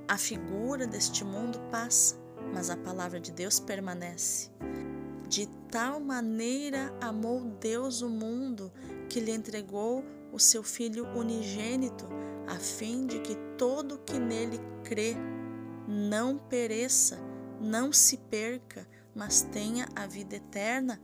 A 0.08 0.16
figura 0.16 0.86
deste 0.86 1.24
mundo 1.24 1.60
passa, 1.70 2.16
mas 2.52 2.70
a 2.70 2.76
palavra 2.76 3.20
de 3.20 3.32
Deus 3.32 3.60
permanece. 3.60 4.50
De 5.28 5.46
tal 5.70 6.00
maneira 6.00 6.94
amou 7.00 7.40
Deus 7.60 8.02
o 8.02 8.08
mundo 8.08 8.72
que 9.08 9.20
lhe 9.20 9.32
entregou 9.32 10.04
o 10.32 10.38
seu 10.38 10.62
Filho 10.62 11.06
unigênito, 11.16 12.06
a 12.46 12.56
fim 12.56 13.06
de 13.06 13.18
que 13.20 13.36
todo 13.56 13.98
que 13.98 14.18
nele 14.18 14.58
crê 14.84 15.14
não 15.86 16.38
pereça, 16.38 17.18
não 17.60 17.92
se 17.92 18.16
perca, 18.16 18.86
mas 19.14 19.42
tenha 19.42 19.86
a 19.94 20.06
vida 20.06 20.36
eterna, 20.36 21.00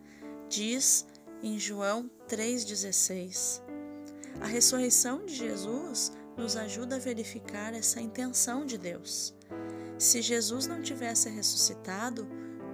diz 0.49 1.07
em 1.42 1.59
João 1.59 2.11
3,16. 2.28 3.62
A 4.40 4.47
ressurreição 4.47 5.25
de 5.25 5.35
Jesus 5.35 6.12
nos 6.37 6.57
ajuda 6.57 6.97
a 6.97 7.00
verificar 7.00 7.75
essa 7.75 8.00
intenção 8.00 8.64
de 8.64 8.78
Deus. 8.78 9.35
Se 9.98 10.22
Jesus 10.22 10.68
não 10.68 10.80
tivesse 10.80 11.28
ressuscitado, 11.28 12.28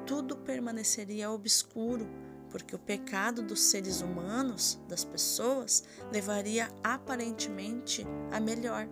tudo 0.07 0.37
permaneceria 0.37 1.31
obscuro, 1.31 2.07
porque 2.51 2.77
o 2.77 2.79
pecado 2.79 3.43
dos 3.43 3.61
seres 3.61 4.03
humanos, 4.03 4.79
das 4.87 5.05
pessoas, 5.05 5.85
levaria 6.13 6.69
aparentemente 6.83 8.07
a 8.31 8.39
melhor. 8.39 8.87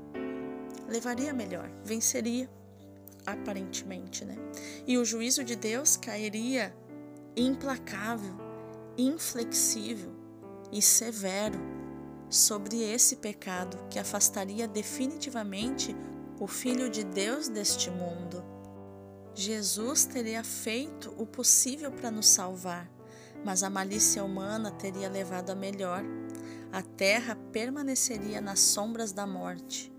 Levaria 0.88 1.30
a 1.30 1.34
melhor, 1.34 1.70
venceria 1.84 2.50
aparentemente, 3.26 4.24
né? 4.24 4.36
E 4.86 4.96
o 4.96 5.04
juízo 5.04 5.44
de 5.44 5.54
Deus 5.54 5.96
cairia 5.96 6.74
implacável, 7.36 8.34
inflexível 8.96 10.10
e 10.72 10.80
severo 10.80 11.60
sobre 12.30 12.82
esse 12.82 13.16
pecado 13.16 13.78
que 13.90 13.98
afastaria 13.98 14.66
definitivamente 14.66 15.94
o 16.42 16.48
Filho 16.48 16.90
de 16.90 17.04
Deus 17.04 17.48
deste 17.48 17.88
mundo. 17.88 18.44
Jesus 19.32 20.04
teria 20.04 20.42
feito 20.42 21.14
o 21.16 21.24
possível 21.24 21.92
para 21.92 22.10
nos 22.10 22.26
salvar, 22.26 22.90
mas 23.44 23.62
a 23.62 23.70
malícia 23.70 24.24
humana 24.24 24.72
teria 24.72 25.08
levado 25.08 25.50
a 25.50 25.54
melhor. 25.54 26.02
A 26.72 26.82
terra 26.82 27.36
permaneceria 27.52 28.40
nas 28.40 28.58
sombras 28.58 29.12
da 29.12 29.24
morte. 29.24 29.92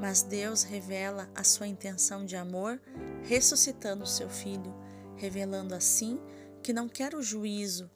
Mas 0.00 0.22
Deus 0.22 0.62
revela 0.62 1.28
a 1.34 1.42
sua 1.42 1.66
intenção 1.66 2.24
de 2.24 2.36
amor 2.36 2.80
ressuscitando 3.24 4.06
seu 4.06 4.30
filho, 4.30 4.72
revelando 5.16 5.74
assim 5.74 6.20
que 6.62 6.72
não 6.72 6.88
quer 6.88 7.12
o 7.12 7.22
juízo, 7.22 7.90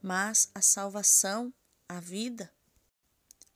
mas 0.00 0.48
a 0.54 0.62
salvação, 0.62 1.52
a 1.88 1.98
vida. 1.98 2.52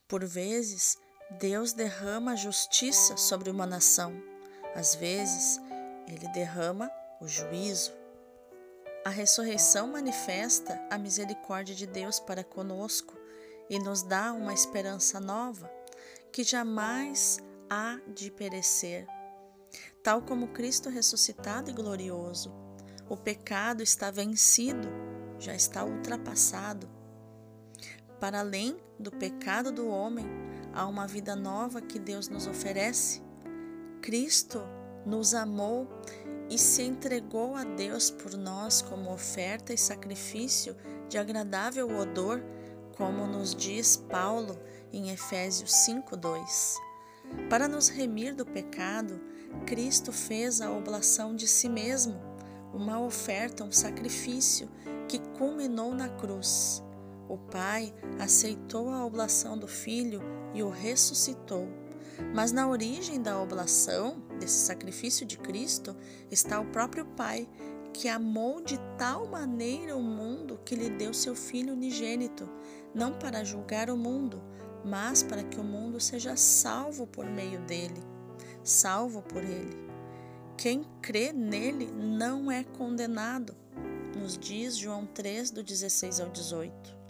Por 0.09 0.25
vezes, 0.25 0.97
Deus 1.39 1.73
derrama 1.73 2.35
justiça 2.35 3.17
sobre 3.17 3.49
uma 3.49 3.65
nação, 3.65 4.13
às 4.75 4.95
vezes, 4.95 5.59
ele 6.07 6.27
derrama 6.29 6.89
o 7.21 7.27
juízo. 7.27 7.91
A 9.05 9.09
ressurreição 9.09 9.87
manifesta 9.87 10.79
a 10.89 10.97
misericórdia 10.97 11.75
de 11.75 11.85
Deus 11.85 12.19
para 12.19 12.43
conosco 12.43 13.13
e 13.69 13.77
nos 13.79 14.01
dá 14.01 14.33
uma 14.33 14.53
esperança 14.53 15.19
nova 15.19 15.71
que 16.31 16.43
jamais 16.43 17.39
há 17.69 17.99
de 18.07 18.31
perecer. 18.31 19.05
Tal 20.01 20.21
como 20.21 20.49
Cristo 20.49 20.89
ressuscitado 20.89 21.69
e 21.69 21.73
glorioso, 21.73 22.53
o 23.09 23.17
pecado 23.17 23.83
está 23.83 24.09
vencido, 24.09 24.87
já 25.37 25.53
está 25.53 25.83
ultrapassado. 25.83 26.89
Para 28.19 28.39
além 28.39 28.77
do 28.97 29.11
pecado 29.11 29.71
do 29.71 29.87
homem, 29.87 30.25
há 30.73 30.87
uma 30.87 31.07
vida 31.07 31.35
nova 31.35 31.81
que 31.81 31.99
Deus 31.99 32.27
nos 32.27 32.47
oferece. 32.47 33.21
Cristo 34.01 34.61
nos 35.05 35.33
amou 35.33 35.87
e 36.49 36.57
se 36.57 36.81
entregou 36.81 37.55
a 37.55 37.63
Deus 37.63 38.09
por 38.09 38.35
nós 38.35 38.81
como 38.81 39.13
oferta 39.13 39.73
e 39.73 39.77
sacrifício 39.77 40.75
de 41.07 41.17
agradável 41.17 41.89
odor, 41.97 42.43
como 42.97 43.25
nos 43.25 43.55
diz 43.55 43.97
Paulo 43.97 44.57
em 44.91 45.09
Efésios 45.09 45.71
5:2. 45.85 46.77
Para 47.49 47.67
nos 47.67 47.89
remir 47.89 48.35
do 48.35 48.45
pecado, 48.45 49.19
Cristo 49.65 50.11
fez 50.11 50.61
a 50.61 50.71
oblação 50.71 51.35
de 51.35 51.47
si 51.47 51.69
mesmo, 51.69 52.19
uma 52.73 52.99
oferta, 52.99 53.63
um 53.63 53.71
sacrifício 53.71 54.69
que 55.07 55.19
culminou 55.37 55.93
na 55.93 56.09
cruz. 56.09 56.83
O 57.33 57.37
Pai 57.49 57.91
aceitou 58.19 58.91
a 58.91 59.03
oblação 59.03 59.57
do 59.57 59.67
Filho 59.67 60.21
e 60.53 60.61
o 60.61 60.69
ressuscitou. 60.69 61.67
Mas 62.31 62.51
na 62.51 62.69
origem 62.69 63.19
da 63.19 63.41
oblação, 63.41 64.21
desse 64.39 64.67
sacrifício 64.67 65.25
de 65.25 65.35
Cristo, 65.39 65.95
está 66.29 66.59
o 66.59 66.67
próprio 66.67 67.07
Pai, 67.07 67.49
que 67.91 68.07
amou 68.07 68.61
de 68.61 68.77
tal 68.99 69.25
maneira 69.25 69.97
o 69.97 70.03
mundo 70.03 70.59
que 70.63 70.75
lhe 70.75 70.91
deu 70.91 71.11
seu 71.11 71.33
Filho 71.33 71.73
unigênito, 71.73 72.47
não 72.93 73.13
para 73.13 73.43
julgar 73.43 73.89
o 73.89 73.97
mundo, 73.97 74.39
mas 74.85 75.23
para 75.23 75.43
que 75.43 75.59
o 75.59 75.63
mundo 75.63 75.99
seja 75.99 76.35
salvo 76.35 77.07
por 77.07 77.25
meio 77.25 77.59
dele, 77.61 78.03
salvo 78.63 79.23
por 79.23 79.43
ele. 79.43 79.75
Quem 80.55 80.85
crê 81.01 81.33
nele 81.33 81.91
não 81.91 82.51
é 82.51 82.63
condenado, 82.63 83.55
nos 84.15 84.37
diz 84.37 84.77
João 84.77 85.07
3, 85.07 85.49
do 85.49 85.63
16 85.63 86.19
ao 86.19 86.29
18. 86.29 87.02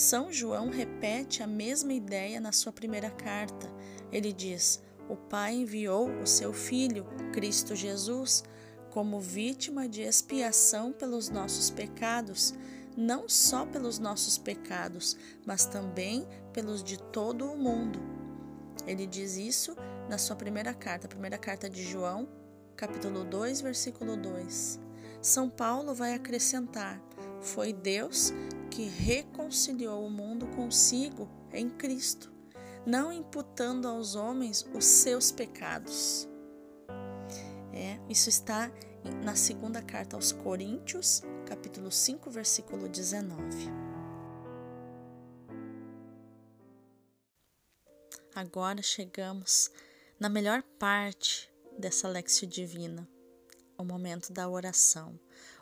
São 0.00 0.32
João 0.32 0.70
repete 0.70 1.42
a 1.42 1.46
mesma 1.46 1.92
ideia 1.92 2.40
na 2.40 2.52
sua 2.52 2.72
primeira 2.72 3.10
carta. 3.10 3.70
Ele 4.10 4.32
diz: 4.32 4.82
O 5.10 5.14
Pai 5.14 5.52
enviou 5.52 6.08
o 6.22 6.26
seu 6.26 6.54
Filho, 6.54 7.04
Cristo 7.34 7.76
Jesus, 7.76 8.42
como 8.88 9.20
vítima 9.20 9.86
de 9.86 10.00
expiação 10.00 10.90
pelos 10.90 11.28
nossos 11.28 11.68
pecados 11.68 12.54
não 12.96 13.28
só 13.28 13.64
pelos 13.66 13.98
nossos 13.98 14.36
pecados, 14.36 15.16
mas 15.46 15.64
também 15.66 16.26
pelos 16.52 16.82
de 16.82 16.98
todo 16.98 17.44
o 17.44 17.56
mundo. 17.56 18.00
Ele 18.86 19.06
diz 19.06 19.36
isso 19.36 19.76
na 20.08 20.16
sua 20.16 20.34
primeira 20.34 20.72
carta, 20.72 21.06
a 21.06 21.10
primeira 21.10 21.38
carta 21.38 21.68
de 21.68 21.84
João, 21.84 22.26
capítulo 22.74 23.22
2, 23.22 23.60
versículo 23.60 24.16
2. 24.16 24.80
São 25.22 25.48
Paulo 25.50 25.94
vai 25.94 26.14
acrescentar: 26.14 27.00
Foi 27.40 27.72
Deus 27.72 28.32
que 28.70 28.84
reconciliou 28.84 30.06
o 30.06 30.10
mundo 30.10 30.46
consigo 30.48 31.28
em 31.52 31.68
Cristo, 31.68 32.32
não 32.86 33.12
imputando 33.12 33.88
aos 33.88 34.14
homens 34.14 34.66
os 34.74 34.84
seus 34.84 35.32
pecados. 35.32 36.28
É, 37.72 37.98
isso 38.08 38.28
está 38.28 38.70
na 39.24 39.34
segunda 39.34 39.80
carta 39.80 40.16
aos 40.16 40.32
Coríntios, 40.32 41.22
capítulo 41.46 41.90
5, 41.90 42.30
versículo 42.30 42.88
19. 42.88 43.36
Agora 48.34 48.82
chegamos 48.82 49.70
na 50.18 50.28
melhor 50.28 50.62
parte 50.78 51.50
dessa 51.78 52.06
Lexio 52.06 52.46
Divina, 52.46 53.08
o 53.76 53.84
momento 53.84 54.32
da 54.32 54.48
oração, 54.48 55.18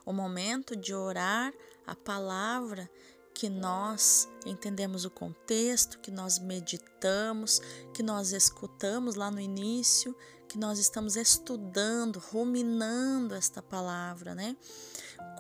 o 0.09 0.13
momento 0.15 0.75
de 0.75 0.95
orar 0.95 1.53
a 1.87 1.95
palavra 1.95 2.91
que 3.35 3.51
nós 3.51 4.27
entendemos 4.47 5.05
o 5.05 5.11
contexto, 5.11 5.99
que 5.99 6.11
nós 6.11 6.39
meditamos, 6.39 7.61
que 7.93 8.03
nós 8.03 8.33
escutamos 8.33 9.17
lá 9.17 9.31
no 9.31 9.39
início, 9.39 10.17
que 10.49 10.57
nós 10.57 10.79
estamos 10.79 11.15
estudando, 11.15 12.19
ruminando 12.19 13.35
esta 13.35 13.61
palavra, 13.61 14.35
né? 14.35 14.57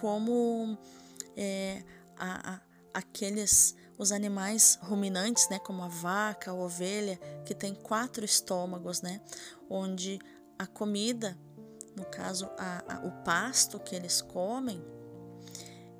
Como 0.03 0.77
é, 1.35 1.83
a, 2.19 2.57
a, 2.57 2.61
aqueles 2.93 3.75
os 3.97 4.13
animais 4.13 4.79
ruminantes, 4.83 5.49
né, 5.49 5.59
como 5.59 5.83
a 5.83 5.89
vaca, 5.89 6.51
a 6.51 6.55
ovelha, 6.55 7.19
que 7.47 7.55
tem 7.55 7.75
quatro 7.75 8.23
estômagos, 8.23 9.01
né, 9.01 9.21
onde 9.69 10.21
a 10.59 10.67
comida, 10.69 11.37
no 11.99 12.07
caso 12.07 12.49
a, 12.57 13.01
o 13.05 13.11
pasto 13.25 13.81
que 13.81 13.95
eles 13.95 14.23
comem, 14.23 14.83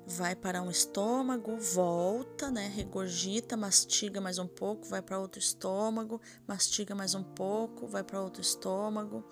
vai 0.07 0.35
para 0.35 0.61
um 0.61 0.71
estômago, 0.71 1.55
volta, 1.57 2.49
né, 2.49 2.67
regurgita, 2.67 3.55
mastiga 3.55 4.19
mais 4.19 4.39
um 4.39 4.47
pouco, 4.47 4.87
vai 4.87 5.03
para 5.03 5.19
outro 5.19 5.39
estômago, 5.39 6.19
mastiga 6.47 6.95
mais 6.95 7.13
um 7.13 7.21
pouco, 7.21 7.87
vai 7.87 8.03
para 8.03 8.19
outro 8.19 8.41
estômago. 8.41 9.23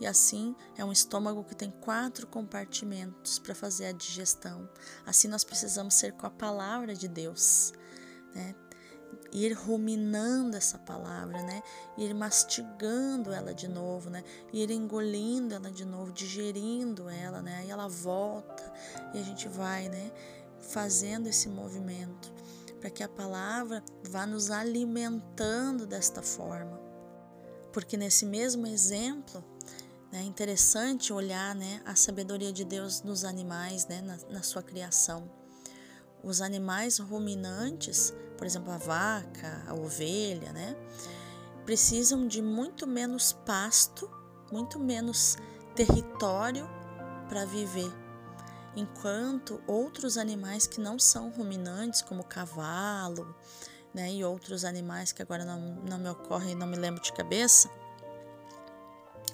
E 0.00 0.06
assim 0.06 0.56
é 0.76 0.84
um 0.84 0.90
estômago 0.90 1.44
que 1.44 1.54
tem 1.54 1.70
quatro 1.70 2.26
compartimentos 2.26 3.38
para 3.38 3.54
fazer 3.54 3.86
a 3.86 3.92
digestão. 3.92 4.68
Assim 5.04 5.28
nós 5.28 5.44
precisamos 5.44 5.94
ser 5.94 6.12
com 6.12 6.26
a 6.26 6.30
palavra 6.30 6.94
de 6.94 7.08
Deus, 7.08 7.72
né? 8.34 8.54
Ir 9.32 9.52
ruminando 9.52 10.56
essa 10.56 10.78
palavra, 10.78 11.42
né? 11.42 11.62
Ir 11.96 12.14
mastigando 12.14 13.32
ela 13.32 13.54
de 13.54 13.66
novo, 13.66 14.10
né? 14.10 14.22
Ir 14.52 14.70
engolindo 14.70 15.54
ela 15.54 15.70
de 15.70 15.84
novo, 15.84 16.12
digerindo 16.12 17.08
ela, 17.08 17.40
né? 17.40 17.58
Aí 17.58 17.70
ela 17.70 17.88
volta 17.88 18.62
e 19.14 19.18
a 19.18 19.22
gente 19.22 19.48
vai, 19.48 19.88
né? 19.88 20.12
Fazendo 20.60 21.26
esse 21.26 21.48
movimento 21.48 22.32
para 22.82 22.90
que 22.90 23.02
a 23.02 23.08
palavra 23.08 23.82
vá 24.10 24.26
nos 24.26 24.50
alimentando 24.50 25.86
desta 25.86 26.20
forma. 26.20 26.80
Porque 27.72 27.96
nesse 27.96 28.26
mesmo 28.26 28.66
exemplo, 28.66 29.42
né, 30.10 30.20
é 30.20 30.24
interessante 30.24 31.12
olhar 31.12 31.54
né, 31.54 31.80
a 31.86 31.94
sabedoria 31.94 32.52
de 32.52 32.64
Deus 32.64 33.00
nos 33.02 33.24
animais, 33.24 33.86
né, 33.86 34.02
na, 34.02 34.18
na 34.28 34.42
sua 34.42 34.64
criação. 34.64 35.30
Os 36.22 36.40
animais 36.40 36.98
ruminantes, 36.98 38.14
por 38.38 38.46
exemplo, 38.46 38.72
a 38.72 38.78
vaca, 38.78 39.64
a 39.66 39.74
ovelha, 39.74 40.52
né? 40.52 40.76
Precisam 41.64 42.26
de 42.26 42.40
muito 42.40 42.86
menos 42.86 43.32
pasto, 43.32 44.10
muito 44.50 44.78
menos 44.78 45.36
território 45.74 46.68
para 47.28 47.44
viver. 47.44 47.92
Enquanto 48.74 49.60
outros 49.66 50.16
animais 50.16 50.66
que 50.66 50.80
não 50.80 50.98
são 50.98 51.30
ruminantes, 51.30 52.02
como 52.02 52.22
o 52.22 52.26
cavalo, 52.26 53.34
né, 53.92 54.10
e 54.12 54.24
outros 54.24 54.64
animais 54.64 55.12
que 55.12 55.20
agora 55.20 55.44
não, 55.44 55.60
não 55.88 55.98
me 55.98 56.08
ocorrem, 56.08 56.54
não 56.54 56.66
me 56.66 56.76
lembro 56.76 57.02
de 57.02 57.12
cabeça, 57.12 57.68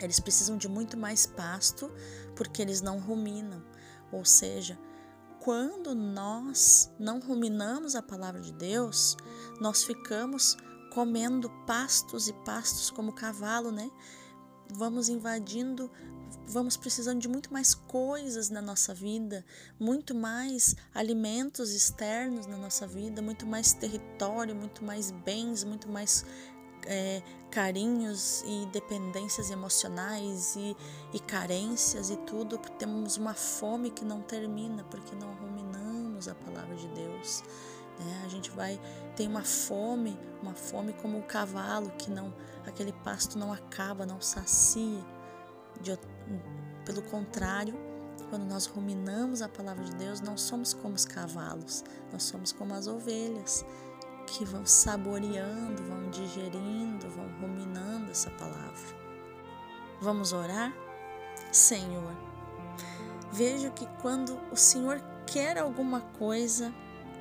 eles 0.00 0.18
precisam 0.20 0.56
de 0.56 0.68
muito 0.68 0.96
mais 0.96 1.26
pasto 1.26 1.90
porque 2.34 2.62
eles 2.62 2.80
não 2.80 2.98
ruminam, 2.98 3.62
ou 4.12 4.24
seja, 4.24 4.78
quando 5.48 5.94
nós 5.94 6.92
não 6.98 7.20
ruminamos 7.20 7.96
a 7.96 8.02
palavra 8.02 8.38
de 8.38 8.52
Deus, 8.52 9.16
nós 9.58 9.82
ficamos 9.82 10.58
comendo 10.92 11.48
pastos 11.66 12.28
e 12.28 12.34
pastos 12.44 12.90
como 12.90 13.14
cavalo, 13.14 13.72
né? 13.72 13.90
Vamos 14.74 15.08
invadindo, 15.08 15.90
vamos 16.46 16.76
precisando 16.76 17.18
de 17.18 17.28
muito 17.28 17.50
mais 17.50 17.74
coisas 17.74 18.50
na 18.50 18.60
nossa 18.60 18.92
vida, 18.92 19.42
muito 19.80 20.14
mais 20.14 20.76
alimentos 20.94 21.72
externos 21.72 22.46
na 22.46 22.58
nossa 22.58 22.86
vida, 22.86 23.22
muito 23.22 23.46
mais 23.46 23.72
território, 23.72 24.54
muito 24.54 24.84
mais 24.84 25.10
bens, 25.10 25.64
muito 25.64 25.88
mais 25.88 26.26
é, 26.88 27.22
carinhos 27.50 28.42
e 28.46 28.66
dependências 28.72 29.50
emocionais 29.50 30.56
e, 30.56 30.74
e 31.12 31.20
carências 31.20 32.08
e 32.08 32.16
tudo, 32.16 32.56
temos 32.78 33.18
uma 33.18 33.34
fome 33.34 33.90
que 33.90 34.04
não 34.04 34.22
termina 34.22 34.82
porque 34.84 35.14
não 35.14 35.34
ruminamos 35.34 36.28
a 36.28 36.34
palavra 36.34 36.74
de 36.74 36.88
Deus. 36.88 37.44
Né? 38.00 38.22
A 38.24 38.28
gente 38.28 38.50
vai 38.50 38.80
tem 39.14 39.28
uma 39.28 39.44
fome, 39.44 40.18
uma 40.42 40.54
fome 40.54 40.94
como 40.94 41.18
o 41.18 41.22
cavalo 41.22 41.90
que 41.98 42.10
não 42.10 42.32
aquele 42.66 42.92
pasto 42.92 43.38
não 43.38 43.52
acaba, 43.52 44.06
não 44.06 44.20
sacia. 44.20 45.04
De, 45.80 45.96
pelo 46.84 47.02
contrário, 47.02 47.74
quando 48.30 48.44
nós 48.44 48.66
ruminamos 48.66 49.42
a 49.42 49.48
palavra 49.48 49.84
de 49.84 49.94
Deus, 49.94 50.20
não 50.20 50.36
somos 50.36 50.72
como 50.72 50.94
os 50.94 51.04
cavalos, 51.04 51.84
nós 52.12 52.24
somos 52.24 52.50
como 52.52 52.74
as 52.74 52.86
ovelhas 52.86 53.64
que 54.30 54.44
vão 54.44 54.64
saboreando, 54.64 55.82
vão 55.84 56.10
digerindo, 56.10 57.08
vão 57.10 57.28
ruminando 57.40 58.10
essa 58.10 58.30
palavra. 58.30 58.96
Vamos 60.00 60.32
orar? 60.32 60.72
Senhor, 61.50 62.14
vejo 63.32 63.70
que 63.72 63.86
quando 64.00 64.38
o 64.52 64.56
Senhor 64.56 65.00
quer 65.26 65.58
alguma 65.58 66.00
coisa, 66.18 66.72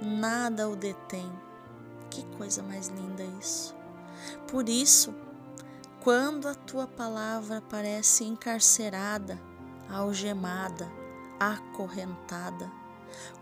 nada 0.02 0.70
o 0.70 0.76
detém. 0.76 1.32
Que 2.10 2.26
coisa 2.38 2.62
mais 2.64 2.88
linda 2.88 3.24
isso. 3.40 3.76
Por 4.48 4.68
isso, 4.70 5.14
quando 6.04 6.48
a 6.48 6.56
tua 6.56 6.88
palavra 6.88 7.62
parece 7.70 8.24
encarcerada, 8.24 9.40
algemada, 9.90 10.92
acorrentada, 11.40 12.72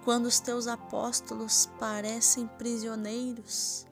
quando 0.04 0.26
os 0.26 0.40
teus 0.40 0.68
apóstolos 0.68 1.70
parecem 1.80 2.48
prisioneiros, 2.58 3.86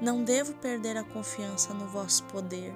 não 0.00 0.24
devo 0.24 0.54
perder 0.54 0.96
a 0.96 1.04
confiança 1.04 1.74
no 1.74 1.86
vosso 1.86 2.24
poder. 2.24 2.74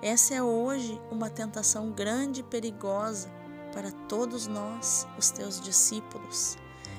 Essa 0.00 0.34
é 0.34 0.42
hoje 0.42 1.00
uma 1.10 1.28
tentação 1.28 1.90
grande 1.90 2.40
e 2.40 2.44
perigosa 2.44 3.28
para 3.72 3.90
todos 4.08 4.46
nós, 4.46 5.06
os 5.18 5.30
teus 5.30 5.60
discípulos. 5.60 6.56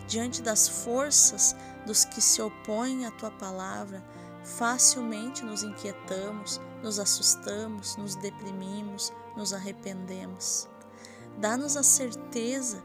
Diante 0.08 0.42
das 0.42 0.68
forças 0.68 1.56
dos 1.86 2.06
que 2.06 2.22
se 2.22 2.42
opõem 2.42 3.06
à 3.06 3.12
tua 3.12 3.32
palavra, 3.32 4.04
facilmente 4.44 5.44
nos 5.44 5.64
inquietamos, 5.64 6.62
nos 6.82 7.00
assustamos, 7.00 7.96
nos 7.98 8.16
deprimimos, 8.16 9.12
nos 9.36 9.54
arrependemos. 9.54 10.68
Dá-nos 11.38 11.78
a 11.78 11.84
certeza 11.84 12.84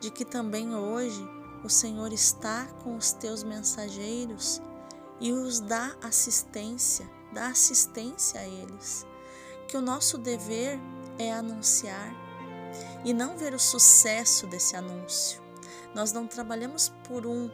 de 0.00 0.10
que 0.10 0.24
também 0.24 0.74
hoje 0.74 1.26
o 1.62 1.68
Senhor 1.68 2.12
está 2.12 2.66
com 2.82 2.96
os 2.96 3.12
teus 3.12 3.42
mensageiros 3.42 4.60
e 5.20 5.32
os 5.32 5.60
dá 5.60 5.94
assistência, 6.02 7.08
dá 7.32 7.48
assistência 7.48 8.40
a 8.40 8.46
eles. 8.46 9.06
Que 9.68 9.76
o 9.76 9.80
nosso 9.80 10.18
dever 10.18 10.78
é 11.18 11.32
anunciar 11.32 12.12
e 13.04 13.12
não 13.12 13.36
ver 13.36 13.54
o 13.54 13.58
sucesso 13.58 14.46
desse 14.46 14.76
anúncio. 14.76 15.42
Nós 15.94 16.12
não 16.12 16.26
trabalhamos 16.26 16.92
por 17.08 17.26
um 17.26 17.48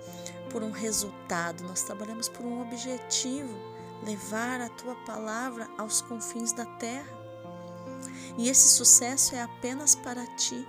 por 0.51 0.65
um 0.65 0.73
resultado, 0.73 1.63
nós 1.63 1.83
trabalhamos 1.83 2.29
por 2.29 2.45
um 2.45 2.61
objetivo, 2.61 3.55
levar 4.05 4.61
a 4.61 4.69
tua 4.69 4.97
palavra 5.07 5.69
aos 5.79 6.03
confins 6.03 6.53
da 6.53 6.67
terra. 6.67 7.07
E 8.37 8.49
esse 8.49 8.69
sucesso 8.71 9.35
é 9.35 9.43
apenas 9.43 9.95
para 9.95 10.27
ti. 10.35 10.67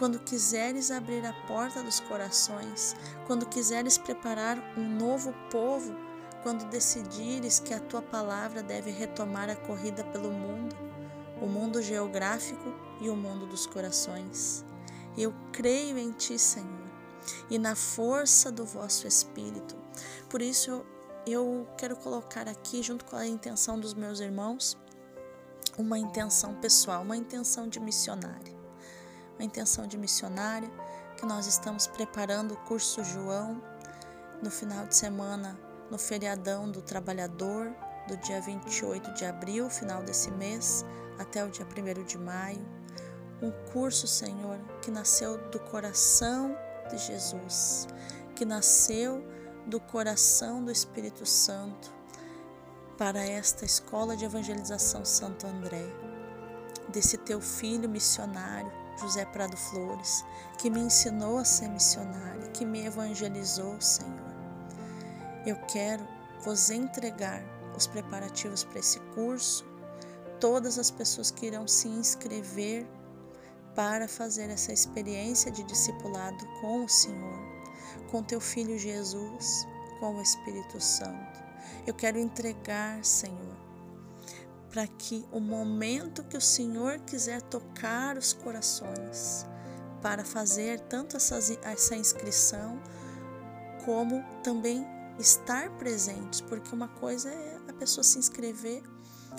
Quando 0.00 0.18
quiseres 0.18 0.90
abrir 0.90 1.26
a 1.26 1.32
porta 1.46 1.82
dos 1.82 2.00
corações, 2.00 2.96
quando 3.26 3.44
quiseres 3.44 3.98
preparar 3.98 4.56
um 4.74 4.96
novo 4.96 5.30
povo, 5.50 5.94
quando 6.42 6.70
decidires 6.70 7.60
que 7.60 7.74
a 7.74 7.80
tua 7.80 8.00
palavra 8.00 8.62
deve 8.62 8.90
retomar 8.90 9.50
a 9.50 9.54
corrida 9.54 10.02
pelo 10.04 10.32
mundo, 10.32 10.74
o 11.38 11.46
mundo 11.46 11.82
geográfico 11.82 12.72
e 12.98 13.10
o 13.10 13.14
mundo 13.14 13.44
dos 13.44 13.66
corações. 13.66 14.64
Eu 15.18 15.34
creio 15.52 15.98
em 15.98 16.12
ti, 16.12 16.38
Senhor, 16.38 16.90
e 17.50 17.58
na 17.58 17.74
força 17.74 18.50
do 18.50 18.64
vosso 18.64 19.06
Espírito. 19.06 19.76
Por 20.30 20.40
isso, 20.40 20.82
eu 21.26 21.68
quero 21.76 21.94
colocar 21.94 22.48
aqui, 22.48 22.82
junto 22.82 23.04
com 23.04 23.16
a 23.16 23.26
intenção 23.26 23.78
dos 23.78 23.92
meus 23.92 24.18
irmãos, 24.18 24.78
uma 25.76 25.98
intenção 25.98 26.54
pessoal, 26.54 27.02
uma 27.02 27.18
intenção 27.18 27.68
de 27.68 27.78
missionária. 27.78 28.59
Uma 29.40 29.46
intenção 29.46 29.86
de 29.86 29.96
missionária 29.96 30.70
que 31.16 31.24
nós 31.24 31.46
estamos 31.46 31.86
preparando 31.86 32.52
o 32.52 32.56
curso 32.58 33.02
João 33.02 33.58
no 34.42 34.50
final 34.50 34.86
de 34.86 34.94
semana, 34.94 35.58
no 35.90 35.96
feriadão 35.96 36.70
do 36.70 36.82
trabalhador, 36.82 37.74
do 38.06 38.18
dia 38.18 38.38
28 38.38 39.14
de 39.14 39.24
abril, 39.24 39.70
final 39.70 40.02
desse 40.02 40.30
mês, 40.32 40.84
até 41.18 41.42
o 41.42 41.48
dia 41.48 41.64
1 41.64 42.04
de 42.04 42.18
maio. 42.18 42.62
Um 43.40 43.50
curso, 43.72 44.06
Senhor, 44.06 44.58
que 44.82 44.90
nasceu 44.90 45.38
do 45.48 45.58
coração 45.58 46.54
de 46.90 46.98
Jesus, 46.98 47.88
que 48.36 48.44
nasceu 48.44 49.26
do 49.64 49.80
coração 49.80 50.62
do 50.62 50.70
Espírito 50.70 51.24
Santo 51.24 51.90
para 52.98 53.24
esta 53.24 53.64
escola 53.64 54.14
de 54.18 54.26
evangelização 54.26 55.02
Santo 55.02 55.46
André, 55.46 55.86
desse 56.90 57.16
teu 57.16 57.40
filho 57.40 57.88
missionário, 57.88 58.79
José 59.00 59.24
Prado 59.24 59.56
Flores, 59.56 60.24
que 60.58 60.68
me 60.68 60.80
ensinou 60.80 61.38
a 61.38 61.44
ser 61.44 61.68
missionário, 61.68 62.50
que 62.52 62.64
me 62.64 62.84
evangelizou, 62.84 63.80
Senhor. 63.80 64.34
Eu 65.46 65.56
quero 65.66 66.06
vos 66.44 66.70
entregar 66.70 67.42
os 67.76 67.86
preparativos 67.86 68.64
para 68.64 68.78
esse 68.78 69.00
curso, 69.14 69.64
todas 70.38 70.78
as 70.78 70.90
pessoas 70.90 71.30
que 71.30 71.46
irão 71.46 71.66
se 71.66 71.88
inscrever 71.88 72.86
para 73.74 74.06
fazer 74.08 74.50
essa 74.50 74.72
experiência 74.72 75.50
de 75.50 75.62
discipulado 75.62 76.44
com 76.60 76.84
o 76.84 76.88
Senhor, 76.88 77.38
com 78.10 78.22
teu 78.22 78.40
filho 78.40 78.78
Jesus, 78.78 79.66
com 79.98 80.16
o 80.16 80.22
Espírito 80.22 80.80
Santo. 80.80 81.40
Eu 81.86 81.94
quero 81.94 82.18
entregar, 82.18 83.02
Senhor, 83.04 83.56
para 84.70 84.86
que 84.86 85.26
o 85.32 85.40
momento 85.40 86.22
que 86.24 86.36
o 86.36 86.40
Senhor 86.40 87.00
quiser 87.00 87.42
tocar 87.42 88.16
os 88.16 88.32
corações, 88.32 89.44
para 90.00 90.24
fazer 90.24 90.80
tanto 90.80 91.16
essa, 91.16 91.38
essa 91.62 91.96
inscrição, 91.96 92.80
como 93.84 94.24
também 94.42 94.86
estar 95.18 95.70
presentes, 95.76 96.40
porque 96.40 96.74
uma 96.74 96.88
coisa 96.88 97.28
é 97.28 97.58
a 97.68 97.72
pessoa 97.72 98.04
se 98.04 98.18
inscrever, 98.18 98.82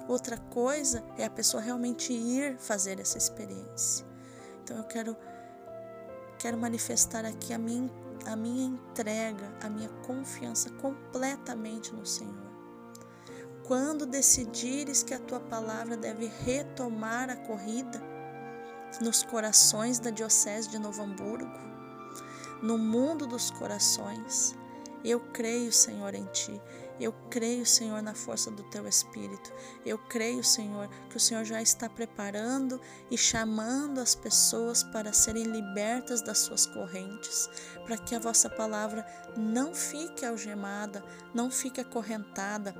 outra 0.07 0.37
coisa 0.37 1.03
é 1.17 1.25
a 1.25 1.29
pessoa 1.29 1.63
realmente 1.63 2.13
ir 2.13 2.57
fazer 2.57 2.99
essa 2.99 3.17
experiência. 3.17 4.05
Então 4.63 4.77
eu 4.77 4.83
quero 4.83 5.15
quero 6.37 6.57
manifestar 6.57 7.23
aqui 7.23 7.53
a 7.53 7.57
minha, 7.57 7.89
a 8.25 8.35
minha 8.35 8.65
entrega, 8.65 9.53
a 9.61 9.69
minha 9.69 9.89
confiança 10.05 10.71
completamente 10.71 11.93
no 11.93 12.05
Senhor. 12.05 12.50
Quando 13.71 14.05
decidires 14.05 15.01
que 15.01 15.13
a 15.13 15.19
tua 15.19 15.39
palavra 15.39 15.95
deve 15.95 16.29
retomar 16.43 17.29
a 17.29 17.37
corrida 17.37 18.03
nos 18.99 19.23
corações 19.23 19.97
da 19.97 20.09
Diocese 20.09 20.67
de 20.67 20.77
Novo 20.77 21.01
Hamburgo, 21.01 21.57
no 22.61 22.77
mundo 22.77 23.25
dos 23.25 23.49
corações, 23.49 24.53
eu 25.05 25.21
creio, 25.21 25.71
Senhor, 25.71 26.13
em 26.13 26.25
Ti. 26.33 26.61
Eu 26.99 27.13
creio, 27.29 27.65
Senhor, 27.65 28.01
na 28.01 28.13
força 28.13 28.51
do 28.51 28.61
Teu 28.63 28.85
Espírito. 28.89 29.53
Eu 29.85 29.97
creio, 29.97 30.43
Senhor, 30.43 30.89
que 31.09 31.15
o 31.15 31.19
Senhor 31.21 31.45
já 31.45 31.61
está 31.61 31.87
preparando 31.87 32.77
e 33.09 33.17
chamando 33.17 34.01
as 34.01 34.13
pessoas 34.13 34.83
para 34.83 35.13
serem 35.13 35.45
libertas 35.45 36.21
das 36.21 36.39
suas 36.39 36.65
correntes, 36.65 37.49
para 37.85 37.97
que 37.97 38.15
a 38.15 38.19
vossa 38.19 38.49
palavra 38.49 39.05
não 39.37 39.73
fique 39.73 40.25
algemada, 40.25 41.01
não 41.33 41.49
fique 41.49 41.79
acorrentada, 41.79 42.75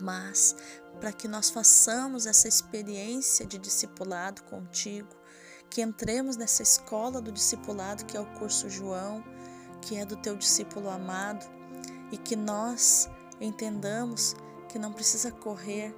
mas 0.00 0.56
para 1.00 1.12
que 1.12 1.28
nós 1.28 1.50
façamos 1.50 2.26
essa 2.26 2.48
experiência 2.48 3.46
de 3.46 3.58
discipulado 3.58 4.42
contigo, 4.44 5.08
que 5.68 5.82
entremos 5.82 6.36
nessa 6.36 6.62
escola 6.62 7.20
do 7.20 7.32
discipulado 7.32 8.04
que 8.04 8.16
é 8.16 8.20
o 8.20 8.26
curso 8.34 8.70
João 8.70 9.22
que 9.80 9.96
é 9.96 10.04
do 10.04 10.16
teu 10.16 10.36
discípulo 10.36 10.90
amado 10.90 11.46
e 12.10 12.16
que 12.16 12.34
nós 12.34 13.08
entendamos 13.40 14.34
que 14.68 14.78
não 14.78 14.92
precisa 14.92 15.30
correr, 15.30 15.94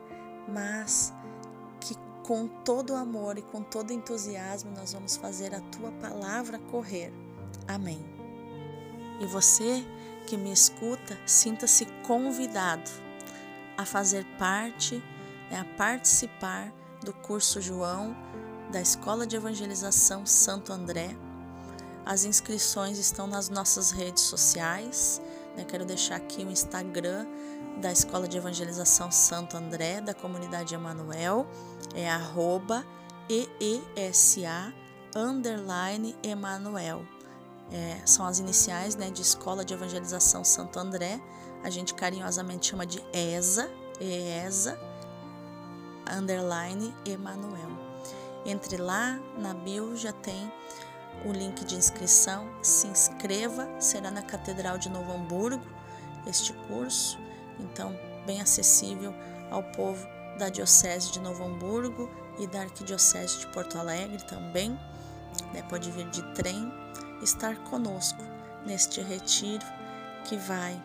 mas 0.48 1.12
que 1.80 1.94
com 2.26 2.46
todo 2.46 2.94
amor 2.94 3.38
e 3.38 3.42
com 3.42 3.62
todo 3.62 3.92
entusiasmo 3.92 4.70
nós 4.76 4.92
vamos 4.92 5.16
fazer 5.16 5.54
a 5.54 5.60
tua 5.60 5.90
palavra 5.92 6.58
correr. 6.70 7.12
Amém. 7.66 8.04
E 9.20 9.26
você 9.26 9.84
que 10.26 10.36
me 10.36 10.52
escuta, 10.52 11.18
sinta-se 11.26 11.86
convidado 12.06 12.90
a 13.78 13.86
fazer 13.86 14.26
parte, 14.38 15.02
né, 15.50 15.60
a 15.60 15.76
participar 15.76 16.70
do 17.02 17.14
curso 17.14 17.62
João 17.62 18.14
da 18.70 18.82
Escola 18.82 19.26
de 19.26 19.36
Evangelização 19.36 20.26
Santo 20.26 20.70
André 20.72 21.16
as 22.08 22.24
inscrições 22.24 22.98
estão 22.98 23.26
nas 23.26 23.50
nossas 23.50 23.90
redes 23.90 24.22
sociais. 24.22 25.20
Né? 25.54 25.62
Quero 25.64 25.84
deixar 25.84 26.16
aqui 26.16 26.42
o 26.42 26.50
Instagram 26.50 27.26
da 27.82 27.92
Escola 27.92 28.26
de 28.26 28.38
Evangelização 28.38 29.12
Santo 29.12 29.58
André, 29.58 30.00
da 30.00 30.14
comunidade 30.14 30.74
Emanuel, 30.74 31.46
é 31.94 32.08
arroba 32.08 32.82
EESA 33.28 34.72
underline 35.14 36.16
Emanuel. 36.22 37.04
é, 37.70 38.00
são 38.06 38.26
as 38.26 38.38
iniciais 38.38 38.96
né, 38.96 39.10
de 39.10 39.20
Escola 39.20 39.62
de 39.62 39.74
Evangelização 39.74 40.42
Santo 40.42 40.78
André. 40.78 41.20
A 41.62 41.70
gente 41.70 41.94
carinhosamente 41.94 42.66
chama 42.66 42.86
de 42.86 43.02
ESA, 43.12 43.70
ESA, 44.00 44.78
underline 46.10 46.94
Emanuel. 47.04 47.78
Entre 48.46 48.76
lá 48.76 49.18
na 49.36 49.52
bio 49.52 49.96
já 49.96 50.12
tem 50.12 50.50
o 51.24 51.32
link 51.32 51.64
de 51.64 51.74
inscrição. 51.74 52.48
Se 52.62 52.86
inscreva, 52.86 53.68
será 53.80 54.10
na 54.10 54.22
Catedral 54.22 54.78
de 54.78 54.88
Novo 54.88 55.12
Hamburgo 55.12 55.64
este 56.26 56.52
curso, 56.68 57.18
então 57.58 57.98
bem 58.26 58.40
acessível 58.40 59.14
ao 59.50 59.62
povo 59.62 60.06
da 60.38 60.48
Diocese 60.48 61.10
de 61.10 61.20
Novo 61.20 61.44
Hamburgo 61.44 62.08
e 62.38 62.46
da 62.46 62.60
Arquidiocese 62.60 63.40
de 63.40 63.46
Porto 63.48 63.78
Alegre 63.78 64.22
também. 64.24 64.78
Né, 65.52 65.62
pode 65.68 65.90
vir 65.90 66.08
de 66.10 66.22
trem, 66.34 66.72
estar 67.22 67.56
conosco 67.64 68.22
neste 68.64 69.00
retiro 69.00 69.64
que 70.24 70.36
vai 70.36 70.80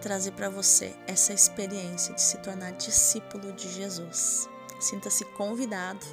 trazer 0.00 0.32
para 0.32 0.48
você 0.48 0.96
essa 1.06 1.32
experiência 1.32 2.14
de 2.14 2.22
se 2.22 2.38
tornar 2.38 2.72
discípulo 2.72 3.52
de 3.52 3.68
Jesus. 3.68 4.48
Sinta-se 4.80 5.24
convidado 5.36 6.04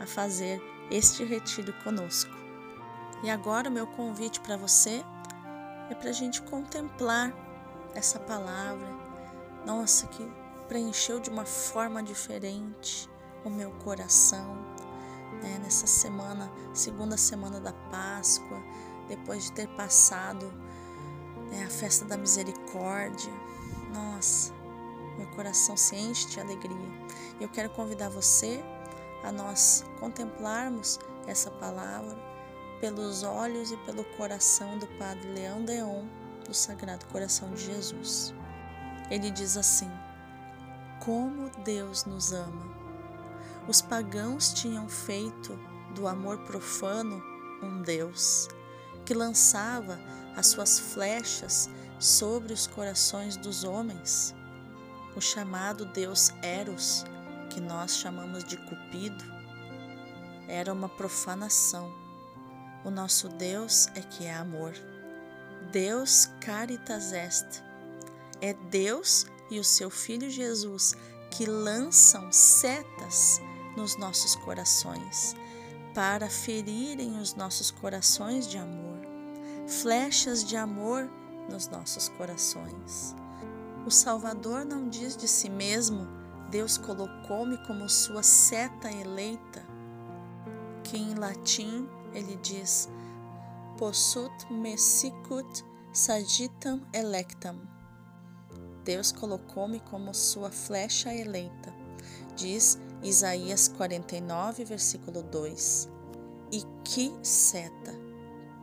a 0.00 0.06
fazer 0.06 0.60
este 0.90 1.24
retiro 1.24 1.72
conosco. 1.84 2.30
E 3.22 3.30
agora, 3.30 3.68
o 3.68 3.72
meu 3.72 3.86
convite 3.86 4.40
para 4.40 4.56
você 4.56 5.04
é 5.90 5.94
para 5.94 6.10
a 6.10 6.12
gente 6.12 6.42
contemplar 6.42 7.32
essa 7.94 8.18
palavra, 8.18 8.88
nossa, 9.64 10.06
que 10.06 10.30
preencheu 10.68 11.18
de 11.18 11.30
uma 11.30 11.44
forma 11.44 12.02
diferente 12.02 13.08
o 13.44 13.50
meu 13.50 13.70
coração. 13.72 14.54
Né? 15.42 15.58
Nessa 15.62 15.86
semana, 15.86 16.50
segunda 16.74 17.16
semana 17.16 17.60
da 17.60 17.72
Páscoa, 17.72 18.62
depois 19.08 19.44
de 19.44 19.52
ter 19.52 19.68
passado 19.68 20.52
né, 21.50 21.64
a 21.64 21.70
festa 21.70 22.04
da 22.04 22.16
misericórdia, 22.16 23.32
nossa, 23.92 24.52
meu 25.16 25.26
coração 25.28 25.76
se 25.76 25.96
enche 25.96 26.28
de 26.28 26.40
alegria. 26.40 27.08
Eu 27.40 27.48
quero 27.48 27.70
convidar 27.70 28.08
você 28.08 28.62
a 29.24 29.32
nós 29.32 29.84
contemplarmos 29.98 30.98
essa 31.26 31.50
palavra 31.50 32.16
pelos 32.80 33.22
olhos 33.22 33.72
e 33.72 33.76
pelo 33.78 34.04
coração 34.16 34.78
do 34.78 34.86
Padre 34.98 35.28
Leão 35.32 35.64
Deon, 35.64 36.06
do 36.46 36.54
Sagrado 36.54 37.04
Coração 37.06 37.50
de 37.52 37.64
Jesus. 37.64 38.32
Ele 39.10 39.30
diz 39.30 39.56
assim: 39.56 39.90
Como 41.04 41.50
Deus 41.64 42.04
nos 42.04 42.32
ama. 42.32 42.78
Os 43.66 43.82
pagãos 43.82 44.52
tinham 44.54 44.88
feito 44.88 45.58
do 45.94 46.06
amor 46.06 46.38
profano 46.38 47.22
um 47.62 47.82
Deus, 47.82 48.48
que 49.04 49.12
lançava 49.12 49.98
as 50.36 50.46
suas 50.48 50.78
flechas 50.78 51.68
sobre 51.98 52.52
os 52.52 52.66
corações 52.66 53.36
dos 53.36 53.64
homens. 53.64 54.34
O 55.16 55.20
chamado 55.20 55.84
Deus 55.86 56.30
Eros, 56.42 57.04
que 57.50 57.60
nós 57.60 57.96
chamamos 57.96 58.44
de 58.44 58.56
Cupido, 58.56 59.24
era 60.46 60.72
uma 60.72 60.88
profanação 60.88 62.08
o 62.84 62.90
nosso 62.90 63.28
Deus 63.28 63.88
é 63.94 64.00
que 64.00 64.24
é 64.24 64.32
amor. 64.32 64.72
Deus 65.70 66.30
caritas 66.40 67.12
est. 67.12 67.62
É 68.40 68.54
Deus 68.54 69.26
e 69.50 69.58
o 69.58 69.64
seu 69.64 69.90
Filho 69.90 70.30
Jesus 70.30 70.94
que 71.30 71.44
lançam 71.44 72.32
setas 72.32 73.42
nos 73.76 73.98
nossos 73.98 74.34
corações 74.36 75.36
para 75.94 76.30
ferirem 76.30 77.20
os 77.20 77.34
nossos 77.34 77.70
corações 77.70 78.48
de 78.48 78.56
amor, 78.56 78.87
flechas 79.68 80.42
de 80.42 80.56
amor 80.56 81.08
nos 81.50 81.68
nossos 81.68 82.08
corações. 82.08 83.14
O 83.86 83.90
Salvador 83.90 84.64
não 84.64 84.88
diz 84.88 85.16
de 85.16 85.28
si 85.28 85.50
mesmo: 85.50 86.08
Deus 86.50 86.78
colocou-me 86.78 87.58
como 87.66 87.88
sua 87.88 88.22
seta 88.22 88.90
eleita, 88.90 89.62
que 90.82 90.96
em 90.96 91.14
latim 91.14 91.86
ele 92.14 92.36
diz: 92.36 92.88
Possut 93.76 94.32
me 94.50 94.76
sicut 94.78 95.64
sagitam 95.92 96.80
electam. 96.92 97.60
Deus 98.84 99.12
colocou-me 99.12 99.80
como 99.80 100.14
sua 100.14 100.50
flecha 100.50 101.12
eleita, 101.12 101.74
diz 102.34 102.78
Isaías 103.02 103.68
49, 103.68 104.64
versículo 104.64 105.22
2. 105.22 105.88
E 106.50 106.62
que 106.82 107.12
seta, 107.22 108.07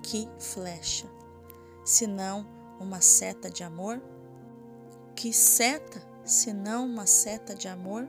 que 0.06 0.30
flecha, 0.40 1.08
senão 1.84 2.46
uma 2.80 3.02
seta 3.02 3.50
de 3.50 3.64
amor? 3.64 4.00
Que 5.16 5.34
seta, 5.34 6.00
senão 6.24 6.86
uma 6.86 7.08
seta 7.08 7.56
de 7.56 7.68
amor? 7.68 8.08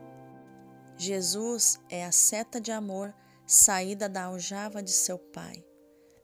Jesus 0.95 1.79
é 1.89 2.05
a 2.05 2.11
seta 2.11 2.61
de 2.61 2.71
amor 2.71 3.15
saída 3.47 4.07
da 4.07 4.25
aljava 4.25 4.83
de 4.83 4.91
seu 4.91 5.17
pai. 5.17 5.65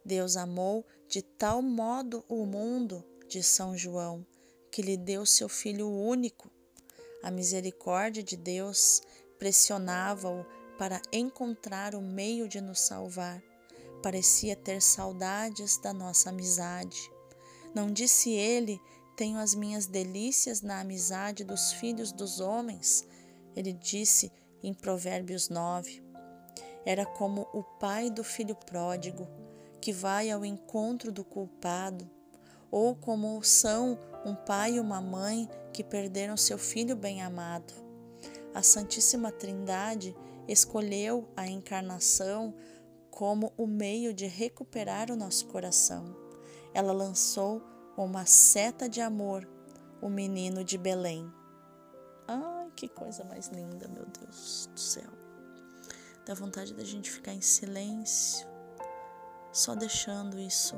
Deus 0.05 0.37
amou 0.37 0.85
de 1.07 1.23
tal 1.23 1.59
modo 1.59 2.23
o 2.29 2.45
mundo, 2.45 3.03
de 3.27 3.41
São 3.41 3.75
João, 3.75 4.23
que 4.71 4.83
lhe 4.83 4.95
deu 4.95 5.25
seu 5.25 5.49
Filho 5.49 5.89
único. 5.89 6.51
A 7.23 7.31
misericórdia 7.31 8.21
de 8.21 8.37
Deus 8.37 9.01
pressionava-o 9.39 10.45
para 10.77 11.01
encontrar 11.11 11.95
o 11.95 12.01
meio 12.01 12.47
de 12.47 12.61
nos 12.61 12.79
salvar. 12.79 13.41
Parecia 14.03 14.55
ter 14.55 14.81
saudades 14.83 15.77
da 15.77 15.91
nossa 15.91 16.29
amizade. 16.29 17.11
Não 17.73 17.91
disse 17.91 18.29
ele: 18.29 18.79
Tenho 19.17 19.39
as 19.39 19.55
minhas 19.55 19.87
delícias 19.87 20.61
na 20.61 20.81
amizade 20.81 21.43
dos 21.43 21.73
filhos 21.73 22.11
dos 22.11 22.39
homens. 22.39 23.07
Ele 23.55 23.73
disse 23.73 24.31
em 24.61 24.73
Provérbios 24.73 25.49
9: 25.49 26.03
era 26.85 27.05
como 27.05 27.47
o 27.53 27.63
pai 27.63 28.09
do 28.09 28.23
filho 28.23 28.55
pródigo, 28.55 29.27
que 29.79 29.93
vai 29.93 30.29
ao 30.29 30.43
encontro 30.43 31.11
do 31.11 31.23
culpado, 31.23 32.09
ou 32.69 32.95
como 32.95 33.41
são 33.43 33.97
um 34.25 34.35
pai 34.35 34.75
e 34.75 34.79
uma 34.79 35.01
mãe 35.01 35.49
que 35.71 35.83
perderam 35.83 36.35
seu 36.35 36.57
filho 36.57 36.95
bem-amado. 36.95 37.73
A 38.53 38.61
Santíssima 38.61 39.31
Trindade 39.31 40.15
escolheu 40.47 41.27
a 41.37 41.47
encarnação 41.47 42.53
como 43.13 43.53
o 43.55 43.67
meio 43.67 44.11
de 44.11 44.25
recuperar 44.25 45.11
o 45.11 45.15
nosso 45.15 45.45
coração. 45.47 46.03
Ela 46.73 46.91
lançou 46.91 47.61
uma 47.95 48.25
seta 48.25 48.89
de 48.89 49.01
amor, 49.01 49.47
o 50.01 50.09
menino 50.09 50.63
de 50.63 50.79
Belém. 50.79 51.31
Ai, 52.27 52.71
que 52.75 52.87
coisa 52.87 53.23
mais 53.23 53.49
linda, 53.49 53.87
meu 53.87 54.05
Deus 54.05 54.67
do 54.73 54.79
céu. 54.79 55.11
Dá 56.25 56.33
vontade 56.33 56.73
da 56.73 56.83
gente 56.83 57.11
ficar 57.11 57.33
em 57.33 57.41
silêncio, 57.41 58.47
só 59.51 59.75
deixando 59.75 60.39
isso 60.39 60.75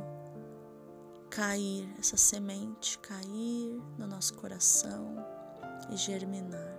cair, 1.29 1.87
essa 1.97 2.17
semente 2.17 2.99
cair 2.99 3.81
no 3.97 4.07
nosso 4.07 4.33
coração 4.33 5.15
e 5.89 5.95
germinar. 5.95 6.75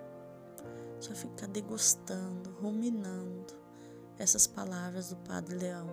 Só 1.00 1.14
ficar 1.14 1.46
degustando, 1.46 2.50
ruminando 2.60 3.65
essas 4.18 4.46
palavras 4.46 5.10
do 5.10 5.16
Padre 5.16 5.56
Leão. 5.56 5.88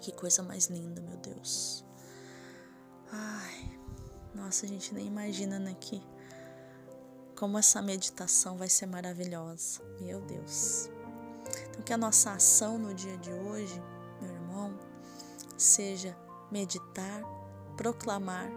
Que 0.00 0.12
coisa 0.12 0.42
mais 0.42 0.66
linda, 0.66 1.00
meu 1.00 1.16
Deus. 1.18 1.84
Ai, 3.10 3.78
nossa, 4.34 4.66
a 4.66 4.68
gente 4.68 4.94
nem 4.94 5.06
imagina, 5.06 5.58
né, 5.58 5.76
que 5.78 6.02
como 7.36 7.58
essa 7.58 7.82
meditação 7.82 8.56
vai 8.56 8.68
ser 8.68 8.86
maravilhosa. 8.86 9.80
Meu 10.00 10.20
Deus. 10.20 10.88
Então, 11.68 11.82
que 11.82 11.92
a 11.92 11.98
nossa 11.98 12.32
ação 12.32 12.78
no 12.78 12.94
dia 12.94 13.16
de 13.18 13.32
hoje, 13.32 13.82
meu 14.20 14.32
irmão, 14.32 14.78
seja 15.56 16.16
meditar, 16.50 17.22
proclamar, 17.76 18.50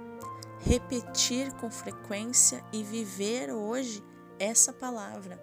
repetir 0.60 1.54
com 1.54 1.70
frequência 1.70 2.64
e 2.72 2.84
viver 2.84 3.52
hoje 3.52 4.04
essa 4.40 4.74
palavra 4.74 5.40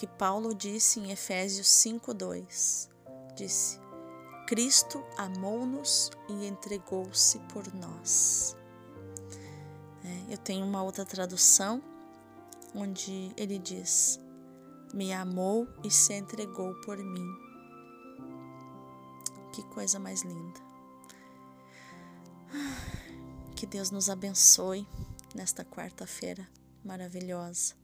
que 0.00 0.06
Paulo 0.06 0.54
disse 0.54 0.98
em 0.98 1.10
Efésios 1.10 1.66
5:2. 1.66 2.88
Disse: 3.36 3.78
Cristo 4.46 5.04
amou-nos 5.18 6.10
e 6.26 6.46
entregou-se 6.46 7.38
por 7.52 7.70
nós. 7.74 8.56
É, 10.02 10.32
eu 10.32 10.38
tenho 10.38 10.64
uma 10.64 10.82
outra 10.82 11.04
tradução 11.04 11.82
onde 12.74 13.30
ele 13.36 13.58
diz: 13.58 14.18
me 14.94 15.12
amou 15.12 15.68
e 15.84 15.90
se 15.90 16.14
entregou 16.14 16.74
por 16.80 16.96
mim. 16.96 17.28
Que 19.52 19.62
coisa 19.64 19.98
mais 19.98 20.22
linda. 20.22 20.60
Que 23.54 23.66
Deus 23.66 23.90
nos 23.90 24.08
abençoe 24.08 24.88
nesta 25.34 25.62
quarta-feira 25.62 26.48
maravilhosa. 26.82 27.74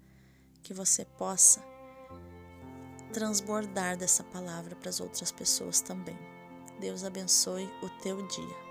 Que 0.62 0.72
você 0.72 1.05
possa 1.05 1.76
transbordar 3.12 3.97
dessa 3.97 4.25
palavra 4.25 4.75
para 4.77 4.88
as 4.88 5.01
outras 5.01 5.33
pessoas 5.33 5.81
também. 5.81 6.19
Deus 6.81 7.05
abençoe 7.05 7.71
o 7.83 7.88
teu 8.03 8.27
dia. 8.27 8.65